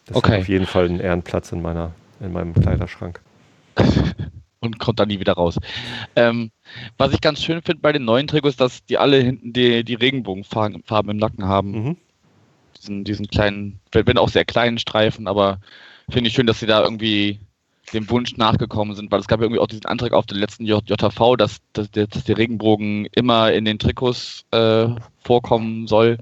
[0.05, 0.33] Das Okay.
[0.33, 3.21] hat auf jeden Fall einen Ehrenplatz in, meiner, in meinem Kleiderschrank.
[4.59, 5.57] und kommt dann nie wieder raus.
[6.15, 6.51] Ähm,
[6.97, 9.95] was ich ganz schön finde bei den neuen Trikots, dass die alle hinten die, die
[9.95, 11.71] Regenbogenfarben Farben im Nacken haben.
[11.71, 11.97] Mhm.
[12.77, 15.59] diesen, diesen kleinen, wenn auch sehr kleinen Streifen, aber
[16.09, 17.39] finde ich schön, dass sie da irgendwie
[17.93, 20.65] dem Wunsch nachgekommen sind, weil es gab ja irgendwie auch diesen Antrag auf den letzten
[20.65, 24.87] JV, dass, dass, dass der Regenbogen immer in den Trikots äh,
[25.23, 26.17] vorkommen soll,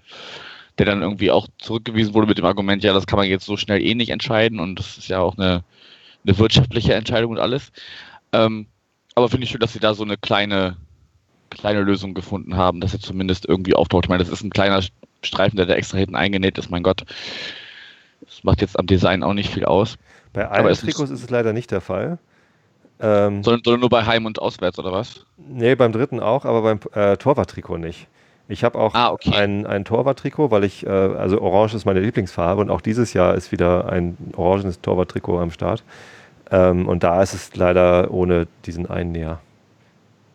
[0.78, 3.58] der dann irgendwie auch zurückgewiesen wurde mit dem Argument, ja, das kann man jetzt so
[3.58, 5.64] schnell eh nicht entscheiden und das ist ja auch eine,
[6.26, 7.72] eine wirtschaftliche Entscheidung und alles.
[8.34, 8.68] Ähm,
[9.16, 10.76] aber finde ich schön, dass sie da so eine kleine,
[11.50, 14.06] kleine Lösung gefunden haben, dass er zumindest irgendwie auftaucht.
[14.06, 14.84] Ich meine, das ist ein kleiner
[15.24, 17.06] Streifen, der da extra hinten eingenäht ist, mein Gott.
[18.22, 19.98] Das macht jetzt am Design auch nicht viel aus.
[20.34, 22.18] Bei allen Trikots ist es leider nicht der Fall.
[23.00, 25.26] Ähm, sondern, sondern, nur bei Heim- und Auswärts, oder was?
[25.38, 28.08] Nee, beim dritten auch, aber beim äh, Torwart-Trikot nicht.
[28.48, 29.34] Ich habe auch ah, okay.
[29.34, 33.34] ein, ein Torwart-Trikot, weil ich, äh, also Orange ist meine Lieblingsfarbe und auch dieses Jahr
[33.34, 35.84] ist wieder ein orangenes Torwart-Trikot am Start.
[36.52, 39.40] Ähm, und da ist es leider ohne diesen Einnäher.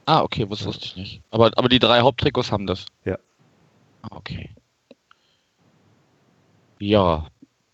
[0.07, 1.23] Ah, okay, das wusste ich nicht.
[1.31, 2.87] Aber, aber die drei Haupttrikots haben das.
[3.05, 3.17] Ja.
[4.03, 4.51] Ah, okay.
[6.81, 7.27] Ja,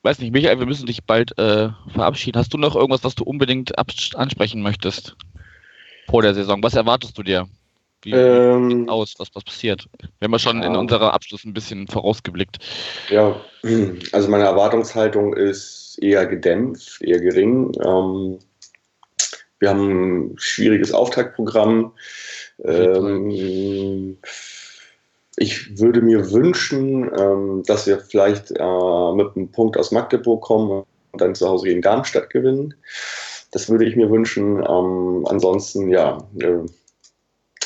[0.03, 2.39] weiß nicht, Michael, wir müssen dich bald äh, verabschieden.
[2.39, 5.17] Hast du noch irgendwas, was du unbedingt ansprechen möchtest
[6.11, 6.63] vor der Saison?
[6.63, 7.49] Was erwartest du dir?
[8.07, 9.15] Wie ähm, sieht aus?
[9.19, 9.89] Was, was passiert?
[10.01, 10.69] Wir haben ja schon ja.
[10.69, 12.59] in unserer Abschluss ein bisschen vorausgeblickt.
[13.11, 13.35] Ja,
[14.13, 17.73] also meine Erwartungshaltung ist eher gedämpft, eher gering.
[17.85, 18.39] Ähm,
[19.59, 21.95] wir haben ein schwieriges Auftaktprogramm.
[22.63, 24.19] Ähm,
[25.37, 30.85] ich würde mir wünschen, ähm, dass wir vielleicht äh, mit einem Punkt aus Magdeburg kommen
[31.11, 32.73] und dann zu Hause gegen Darmstadt gewinnen.
[33.51, 34.65] Das würde ich mir wünschen.
[34.65, 36.59] Ähm, ansonsten, ja, äh,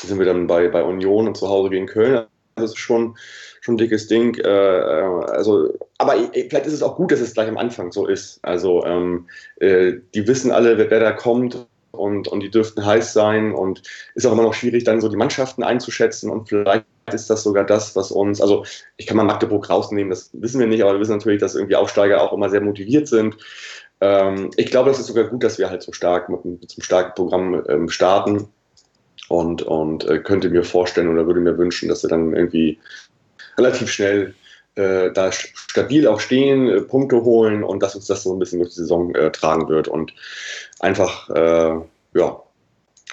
[0.07, 2.25] sind wir dann bei, bei Union und zu Hause gegen Köln.
[2.55, 3.17] Das ist schon,
[3.61, 4.35] schon ein dickes Ding.
[4.35, 8.07] Äh, äh also, aber vielleicht ist es auch gut, dass es gleich am Anfang so
[8.07, 8.39] ist.
[8.43, 9.27] Also, ähm,
[9.59, 13.83] äh, die wissen alle, wer, wer da kommt und, und die dürften heiß sein und
[14.15, 17.65] ist auch immer noch schwierig, dann so die Mannschaften einzuschätzen und vielleicht ist das sogar
[17.65, 18.65] das, was uns, also
[18.97, 21.75] ich kann mal Magdeburg rausnehmen, das wissen wir nicht, aber wir wissen natürlich, dass irgendwie
[21.75, 23.37] Aufsteiger auch immer sehr motiviert sind.
[23.99, 26.77] Ähm, ich glaube, es ist sogar gut, dass wir halt so stark mit, mit so
[26.77, 28.47] einem starken Programm ähm, starten
[29.31, 32.79] und, und äh, könnte mir vorstellen oder würde mir wünschen, dass wir dann irgendwie
[33.57, 34.35] relativ schnell
[34.75, 38.59] äh, da stabil auch stehen, äh, Punkte holen und dass uns das so ein bisschen
[38.59, 40.13] durch die Saison äh, tragen wird und
[40.79, 41.75] einfach, äh,
[42.13, 42.43] ja,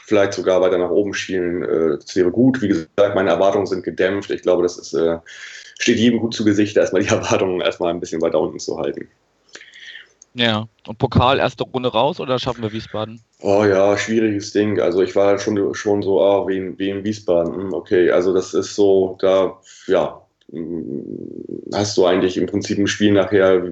[0.04, 2.62] vielleicht sogar weiter nach oben schielen, äh, das wäre gut.
[2.62, 4.30] Wie gesagt, meine Erwartungen sind gedämpft.
[4.30, 4.96] Ich glaube, das ist,
[5.78, 9.08] steht jedem gut zu Gesicht, erstmal die Erwartungen erstmal ein bisschen weiter unten zu halten.
[10.38, 13.20] Ja, und Pokal erste Runde raus oder schaffen wir Wiesbaden?
[13.40, 14.80] Oh ja, schwieriges Ding.
[14.80, 17.54] Also ich war schon, schon so, ah, wie in, wie in Wiesbaden.
[17.54, 19.58] Hm, okay, also das ist so, da,
[19.88, 20.22] ja,
[20.52, 21.02] hm,
[21.74, 23.64] hast du eigentlich im Prinzip ein Spiel nachher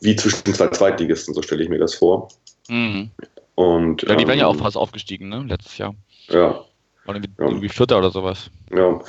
[0.00, 2.28] wie zwischen zwei Zweitligisten, so stelle ich mir das vor.
[2.68, 3.10] Mhm.
[3.56, 5.44] Und, ja, die ähm, werden ja auch fast aufgestiegen, ne?
[5.48, 5.92] Letztes Jahr.
[6.28, 6.64] Ja.
[7.04, 7.46] War irgendwie, ja.
[7.46, 8.50] irgendwie Vierter oder sowas.
[8.70, 9.00] Ja.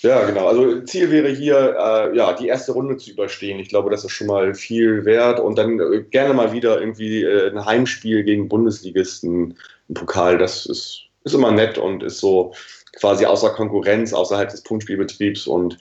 [0.00, 0.46] ja, genau.
[0.46, 3.58] Also Ziel wäre hier, äh, ja, die erste Runde zu überstehen.
[3.58, 5.38] Ich glaube, das ist schon mal viel wert.
[5.38, 10.38] Und dann äh, gerne mal wieder irgendwie äh, ein Heimspiel gegen Bundesligisten im Pokal.
[10.38, 12.54] Das ist, ist immer nett und ist so
[12.98, 15.78] quasi außer Konkurrenz, außerhalb des Punktspielbetriebs und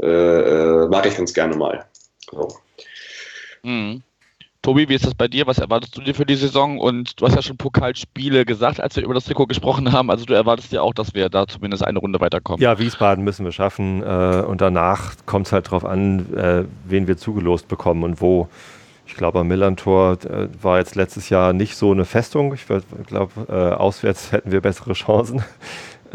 [0.00, 1.84] äh, äh, mag ich ganz gerne mal.
[2.30, 2.48] So.
[3.62, 4.02] Mhm.
[4.64, 5.46] Tobi, wie ist das bei dir?
[5.46, 6.78] Was erwartest du dir für die Saison?
[6.78, 10.10] Und du hast ja schon Pokalspiele gesagt, als wir über das Trikot gesprochen haben.
[10.10, 12.62] Also du erwartest ja auch, dass wir da zumindest eine Runde weiterkommen.
[12.62, 14.02] Ja, Wiesbaden müssen wir schaffen.
[14.02, 18.48] Äh, und danach kommt es halt darauf an, äh, wen wir zugelost bekommen und wo.
[19.06, 22.54] Ich glaube, am Millantor äh, war jetzt letztes Jahr nicht so eine Festung.
[22.54, 22.64] Ich
[23.06, 25.44] glaube, auswärts hätten wir bessere Chancen.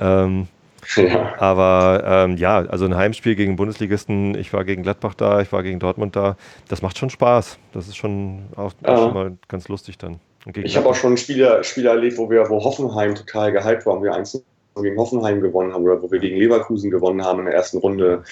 [0.02, 0.48] Ähm,
[0.96, 1.36] ja.
[1.38, 5.62] Aber ähm, ja, also ein Heimspiel gegen Bundesligisten, ich war gegen Gladbach da, ich war
[5.62, 6.36] gegen Dortmund da,
[6.68, 7.60] das macht schon Spaß.
[7.74, 8.98] Das ist schon auch, ja.
[8.98, 10.20] schon mal ganz lustig dann.
[10.56, 14.14] Ich habe auch schon Spiele, Spiele erlebt, wo wir, wo Hoffenheim total gehypt waren, wir
[14.14, 14.42] eins
[14.82, 18.24] gegen Hoffenheim gewonnen haben oder wo wir gegen Leverkusen gewonnen haben in der ersten Runde.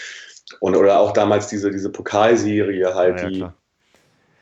[0.62, 3.46] Und, oder auch damals diese, diese Pokalserie halt, ja, die.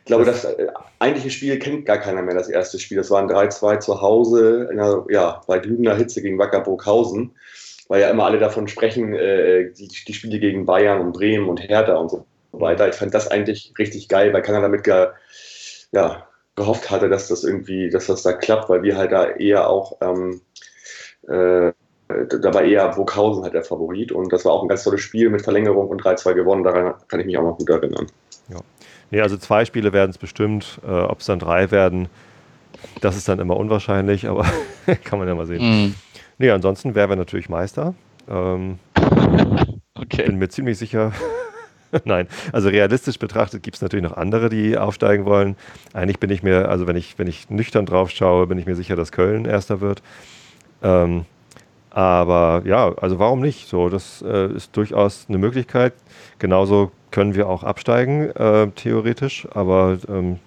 [0.01, 0.67] Ich glaube, das äh,
[0.99, 2.97] eigentliche Spiel kennt gar keiner mehr, das erste Spiel.
[2.97, 7.31] Das war ein 3-2 zu Hause, einer, ja, bei glühender Hitze gegen Wacker Burghausen
[7.87, 11.61] weil ja immer alle davon sprechen, äh, die, die, Spiele gegen Bayern und Bremen und
[11.61, 12.87] Hertha und so weiter.
[12.89, 15.07] Ich fand das eigentlich richtig geil, weil keiner damit ge,
[15.91, 19.69] ja, gehofft hatte, dass das irgendwie, dass das da klappt, weil wir halt da eher
[19.69, 20.41] auch, ähm,
[21.27, 21.73] äh,
[22.07, 25.29] da war eher Burghausen halt der Favorit und das war auch ein ganz tolles Spiel
[25.29, 28.07] mit Verlängerung und 3-2 gewonnen, daran kann ich mich auch noch gut erinnern.
[28.49, 28.59] Ja.
[29.11, 32.07] Nee, also zwei Spiele werden es bestimmt, äh, ob es dann drei werden,
[33.01, 34.45] das ist dann immer unwahrscheinlich, aber
[35.03, 35.61] kann man ja mal sehen.
[35.61, 35.95] Mhm.
[36.37, 37.93] Nee, ansonsten wären wir natürlich Meister.
[38.29, 38.79] Ähm,
[39.95, 40.23] okay.
[40.25, 41.11] Bin mir ziemlich sicher.
[42.03, 45.55] Nein, also realistisch betrachtet gibt es natürlich noch andere, die aufsteigen wollen.
[45.93, 48.75] Eigentlich bin ich mir, also wenn ich, wenn ich nüchtern drauf schaue, bin ich mir
[48.75, 50.01] sicher, dass Köln erster wird.
[50.83, 51.25] Ähm,
[51.91, 53.69] Aber ja, also warum nicht?
[53.69, 55.93] So, das äh, ist durchaus eine Möglichkeit.
[56.39, 60.39] Genauso können wir auch absteigen, äh, theoretisch, aber ähm,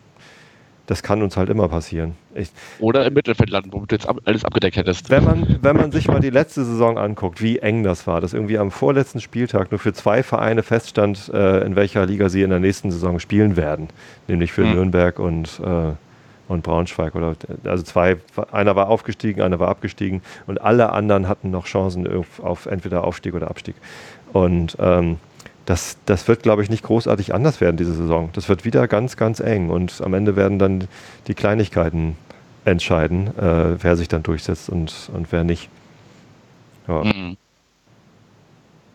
[0.87, 2.17] das kann uns halt immer passieren.
[2.39, 5.11] Ich, Oder im Mittelfeld landen, wo du jetzt alles abgedeckt hättest.
[5.11, 8.33] wenn man, wenn man sich mal die letzte Saison anguckt, wie eng das war, dass
[8.33, 12.51] irgendwie am vorletzten Spieltag nur für zwei Vereine feststand, äh, in welcher Liga sie in
[12.51, 13.89] der nächsten Saison spielen werden,
[14.29, 14.75] nämlich für Hm.
[14.75, 15.93] Nürnberg und, äh,
[16.49, 17.15] und Braunschweig.
[17.15, 17.35] Oder,
[17.65, 18.17] also zwei,
[18.53, 23.05] einer war aufgestiegen, einer war abgestiegen und alle anderen hatten noch Chancen auf, auf entweder
[23.05, 23.75] Aufstieg oder Abstieg.
[24.33, 25.17] Und ähm,
[25.69, 28.31] das, das wird, glaube ich, nicht großartig anders werden diese Saison.
[28.33, 30.85] Das wird wieder ganz, ganz eng und am Ende werden dann
[31.27, 32.17] die Kleinigkeiten
[32.71, 35.69] entscheiden, äh, wer sich dann durchsetzt und, und wer nicht.
[36.87, 37.05] Ja.
[37.05, 37.37] Mhm.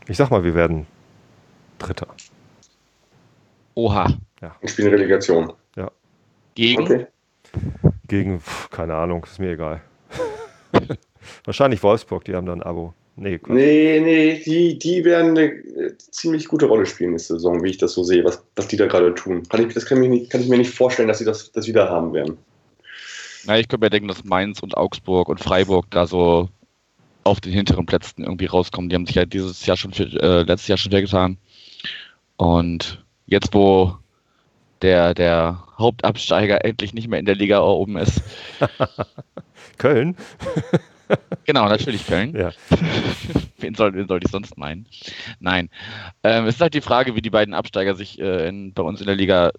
[0.08, 0.86] Ich sag mal, wir werden
[1.80, 2.08] Dritter.
[3.76, 4.08] Oha.
[4.62, 5.54] Und spielen Relegation.
[6.56, 6.84] Gegen?
[6.84, 7.08] Okay.
[8.08, 9.82] Gegen, pf, keine Ahnung, ist mir egal.
[11.46, 12.94] Wahrscheinlich Wolfsburg, die haben da ein Abo.
[13.16, 13.56] Nee, Quatsch.
[13.56, 17.78] Nee, nee, die, die werden eine äh, ziemlich gute Rolle spielen nächste Saison, wie ich
[17.78, 19.44] das so sehe, was, was die da gerade tun.
[19.50, 21.68] Kann ich, das kann, ich nicht, kann ich mir nicht vorstellen, dass sie das, das
[21.68, 22.38] wieder haben werden.
[23.46, 26.50] Na, ich könnte mir denken, dass Mainz und Augsburg und Freiburg da so
[27.24, 28.90] auf den hinteren Plätzen irgendwie rauskommen.
[28.90, 31.38] Die haben sich ja dieses Jahr schon, für, äh, letztes Jahr schon schwer getan.
[32.38, 33.98] Und jetzt, wo
[34.82, 38.22] der, der Hauptabsteiger endlich nicht mehr in der Liga oben ist.
[39.78, 40.16] Köln?
[41.46, 42.36] Genau, natürlich Köln.
[42.36, 42.52] Ja.
[43.60, 44.88] wen, soll, wen soll ich sonst meinen?
[45.40, 45.70] Nein.
[46.24, 49.00] Ähm, es ist halt die Frage, wie die beiden Absteiger sich äh, in, bei uns
[49.02, 49.52] in der Liga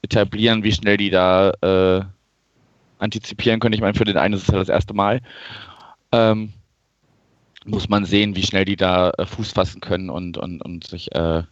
[0.00, 2.04] etablieren, wie schnell die da äh,
[3.02, 3.74] antizipieren können.
[3.74, 5.20] Ich meine, für den einen ist es ja das erste Mal.
[6.12, 6.52] Ähm,
[7.64, 11.12] muss man sehen, wie schnell die da äh, Fuß fassen können und, und, und sich
[11.14, 11.42] äh,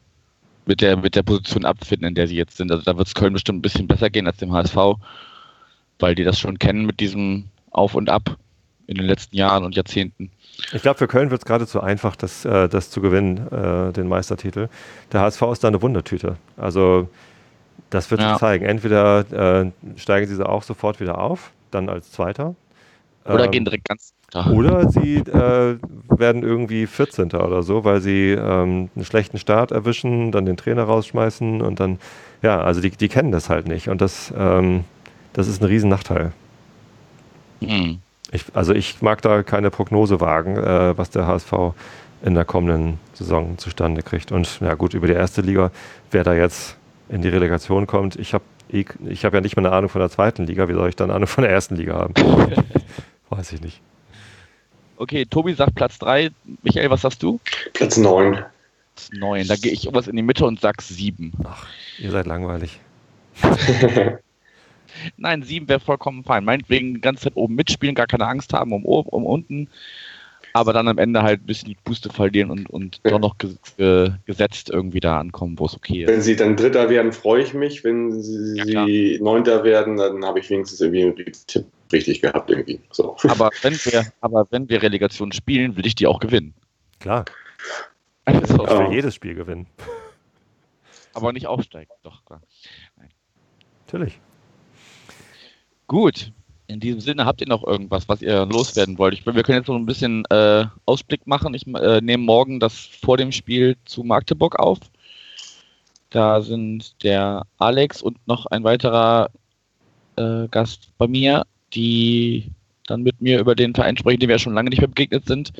[0.66, 2.70] mit, der, mit der Position abfinden, in der sie jetzt sind.
[2.70, 4.76] Also da wird es Köln bestimmt ein bisschen besser gehen als dem HSV,
[5.98, 8.36] weil die das schon kennen mit diesem Auf und Ab
[8.86, 10.30] in den letzten Jahren und Jahrzehnten.
[10.72, 14.08] Ich glaube, für Köln wird es geradezu einfach, das, äh, das zu gewinnen, äh, den
[14.08, 14.68] Meistertitel.
[15.12, 16.36] Der HSV ist da eine Wundertüte.
[16.56, 17.08] Also,
[17.90, 18.28] das wird Ja.
[18.32, 18.64] sich zeigen.
[18.64, 22.54] Entweder äh, steigen sie auch sofort wieder auf, dann als Zweiter.
[23.26, 24.14] Oder Ähm, gehen direkt ganz.
[24.44, 25.78] Oder sie äh,
[26.08, 27.46] werden irgendwie 14.
[27.46, 31.98] oder so, weil sie ähm, einen schlechten Start erwischen, dann den Trainer rausschmeißen und dann,
[32.42, 33.88] ja, also die, die kennen das halt nicht.
[33.88, 34.84] Und das, ähm,
[35.32, 36.32] das ist ein Riesennachteil.
[37.62, 38.02] Hm.
[38.32, 41.52] Ich, also ich mag da keine Prognose wagen, äh, was der HSV
[42.22, 44.30] in der kommenden Saison zustande kriegt.
[44.30, 45.70] Und ja gut, über die erste Liga,
[46.10, 46.76] wer da jetzt
[47.10, 50.10] in die Relegation kommt, ich habe ich hab ja nicht mal eine Ahnung von der
[50.10, 52.14] zweiten Liga, wie soll ich dann eine Ahnung von der ersten Liga haben?
[53.30, 53.80] Weiß ich nicht.
[54.96, 56.30] Okay, Tobi sagt Platz 3.
[56.62, 57.40] Michael, was sagst du?
[57.72, 58.34] Platz 9.
[58.34, 59.48] Platz 9.
[59.48, 61.32] Da gehe ich irgendwas in die Mitte und sag 7.
[61.98, 62.78] Ihr seid langweilig.
[65.16, 66.44] Nein, 7 wäre vollkommen fein.
[66.44, 69.68] Meinetwegen die ganze Zeit oben mitspielen, gar keine Angst haben um, oben, um unten.
[70.52, 73.12] Aber dann am Ende halt ein bisschen die Puste verlieren und, und Ja.
[73.12, 76.08] doch noch ges ge gesetzt irgendwie da ankommen, wo es okay ist.
[76.08, 77.84] Wenn sie dann Dritter werden, freue ich mich.
[77.84, 82.50] Wenn sie, Ja, sie Neunter werden, dann habe ich wenigstens irgendwie einen Tipp richtig gehabt
[82.50, 82.80] irgendwie.
[82.90, 83.16] So.
[83.28, 86.54] Aber wenn wir, aber wenn wir Relegation spielen, will ich die auch gewinnen.
[86.98, 87.24] Klar,
[88.24, 88.78] Also, ich Ja.
[88.78, 89.66] will jedes Spiel gewinnen.
[91.12, 91.90] Aber nicht aufsteigen.
[92.04, 92.40] Doch, klar.
[93.86, 94.20] Natürlich.
[95.88, 96.32] Gut.
[96.70, 99.14] In diesem Sinne habt ihr noch irgendwas, was ihr loswerden wollt.
[99.14, 101.52] Ich, wir können jetzt noch ein bisschen äh, Ausblick machen.
[101.52, 104.78] Ich äh, nehme morgen das vor dem Spiel zu Magdeburg auf.
[106.10, 109.30] Da sind der Alex und noch ein weiterer
[110.14, 111.44] äh, Gast bei mir,
[111.74, 112.52] die
[112.86, 115.26] dann mit mir über den Verein sprechen, dem wir ja schon lange nicht mehr begegnet
[115.26, 115.52] sind.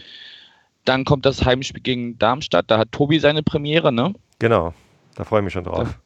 [0.85, 2.71] Dann kommt das Heimspiel gegen Darmstadt.
[2.71, 4.15] Da hat Tobi seine Premiere, ne?
[4.39, 4.75] Genau,
[5.17, 5.99] da freue ich mich schon drauf.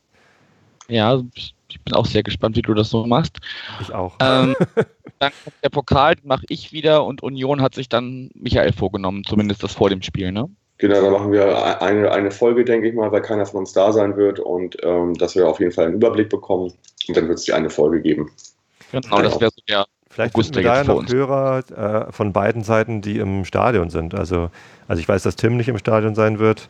[0.88, 3.38] Ja, ich bin auch sehr gespannt, wie du das so machst.
[3.80, 4.16] Ich auch.
[4.20, 4.54] Ähm,
[5.18, 9.24] dann kommt der Pokal, den mache ich wieder und Union hat sich dann Michael vorgenommen,
[9.24, 10.48] zumindest das vor dem Spiel, ne?
[10.78, 13.92] Genau, dann machen wir eine, eine Folge, denke ich mal, weil keiner von uns da
[13.92, 16.72] sein wird und ähm, dass wir auf jeden Fall einen Überblick bekommen.
[17.08, 18.30] Und dann wird es die eine Folge geben.
[18.90, 19.86] Genau, das wäre so der.
[20.10, 21.12] Vielleicht August, wir da ja noch uns.
[21.12, 24.14] Hörer äh, von beiden Seiten, die im Stadion sind.
[24.14, 24.50] Also,
[24.86, 26.68] also ich weiß, dass Tim nicht im Stadion sein wird.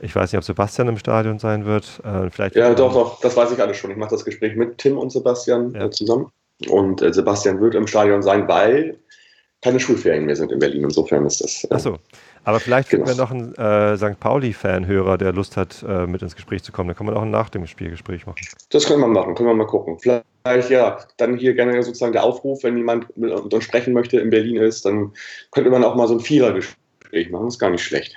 [0.00, 2.00] Ich weiß nicht, ob Sebastian im Stadion sein wird.
[2.04, 3.90] Äh, vielleicht Ja, doch, doch, das weiß ich alles schon.
[3.90, 5.86] Ich mache das Gespräch mit Tim und Sebastian Ja.
[5.86, 6.30] äh, zusammen.
[6.68, 8.98] Und äh, Sebastian wird im Stadion sein, weil
[9.62, 10.84] keine Schulferien mehr sind in Berlin.
[10.84, 11.64] Insofern ist das.
[11.64, 11.98] Äh, Achso.
[12.46, 13.24] Aber vielleicht finden wir Genau.
[13.24, 14.20] noch einen äh, St.
[14.20, 16.88] Pauli-Fan-Hörer, der Lust hat, äh, mit ins Gespräch zu kommen.
[16.88, 18.40] Da kann man auch ein nach dem Spielgespräch machen.
[18.70, 19.98] Das können wir machen, können wir mal gucken.
[19.98, 24.28] Vielleicht, ja, dann hier gerne sozusagen der Aufruf, wenn jemand mit uns sprechen möchte, in
[24.28, 25.12] Berlin ist, dann
[25.52, 27.46] könnte man auch mal so ein Vierergespräch machen.
[27.46, 28.14] Das ist gar nicht schlecht.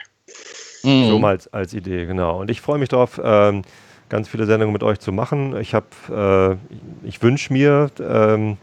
[0.88, 1.10] Mhm.
[1.10, 2.40] So mal als, als Idee, genau.
[2.40, 3.64] Und ich freue mich darauf, ähm,
[4.10, 5.56] ganz viele Sendungen mit euch zu machen.
[5.60, 6.58] Ich habe,
[7.04, 8.58] äh, ich wünsche mir, ähm,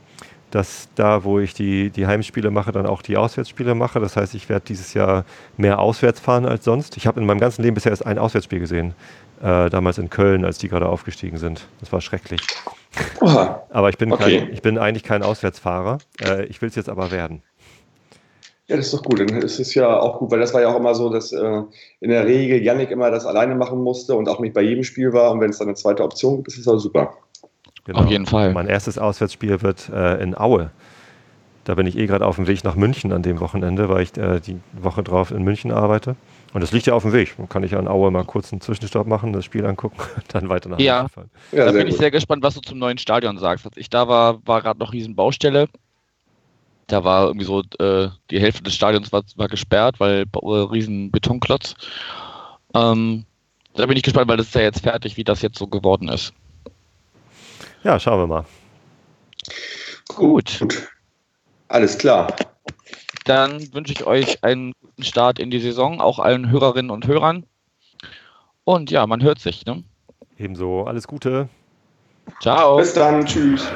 [0.51, 3.99] dass da, wo ich die, die Heimspiele mache, dann auch die Auswärtsspiele mache.
[4.01, 5.25] Das heißt, ich werde dieses Jahr
[5.57, 6.97] mehr auswärts fahren als sonst.
[6.97, 8.95] Ich habe in meinem ganzen Leben bisher erst ein Auswärtsspiel gesehen.
[9.43, 11.67] Äh, damals in Köln, als die gerade aufgestiegen sind.
[11.81, 12.41] Das war schrecklich.
[13.21, 13.65] Oha.
[13.71, 14.39] Aber ich bin, okay.
[14.39, 15.99] kein, ich bin eigentlich kein Auswärtsfahrer.
[16.23, 17.43] Äh, ich will es jetzt aber werden.
[18.67, 19.21] Ja, das ist doch gut.
[19.21, 21.63] Dann ist es ja auch gut, weil das war ja auch immer so, dass äh,
[22.01, 25.13] in der Regel Yannick immer das alleine machen musste und auch nicht bei jedem Spiel
[25.13, 25.31] war.
[25.33, 27.13] Und wenn es dann eine zweite Option gibt, ist es auch super.
[27.85, 28.01] Genau.
[28.01, 28.53] Auf jeden Fall.
[28.55, 30.71] Mein erstes Auswärtsspiel wird äh, in Aue.
[31.65, 34.17] Da bin ich eh gerade auf dem Weg nach München an dem Wochenende, weil ich
[34.17, 36.17] äh, die Woche drauf in München arbeite.
[36.53, 37.35] Und das liegt ja auf dem Weg.
[37.37, 39.97] Dann kann ich an Aue mal kurz einen Zwischenstopp machen, das Spiel angucken,
[40.29, 41.03] dann weiter nach ja.
[41.03, 41.31] Hause fahren.
[41.53, 41.91] Ja, da bin gut.
[41.91, 43.67] ich sehr gespannt, was du zum neuen Stadion sagst.
[43.67, 45.69] Als ich da war, war gerade noch riesen Baustelle.
[46.87, 51.11] Da war irgendwie so, äh, die Hälfte des Stadions war, war gesperrt, weil äh, riesen
[51.11, 51.75] Betonklotz.
[52.75, 53.25] Ähm,
[53.75, 56.09] da bin ich gespannt, weil das ist ja jetzt fertig, wie das jetzt so geworden
[56.09, 56.33] ist.
[57.83, 58.45] Ja, schauen wir mal.
[60.09, 60.61] Gut.
[60.61, 60.89] Gut.
[61.69, 62.35] Alles klar.
[63.25, 67.47] Dann wünsche ich euch einen guten Start in die Saison, auch allen Hörerinnen und Hörern.
[68.65, 69.65] Und ja, man hört sich.
[69.67, 69.83] Ne?
[70.39, 70.85] Ebenso.
[70.85, 71.49] Alles Gute.
[72.41, 72.77] Ciao.
[72.77, 73.25] Bis dann.
[73.25, 73.67] Tschüss.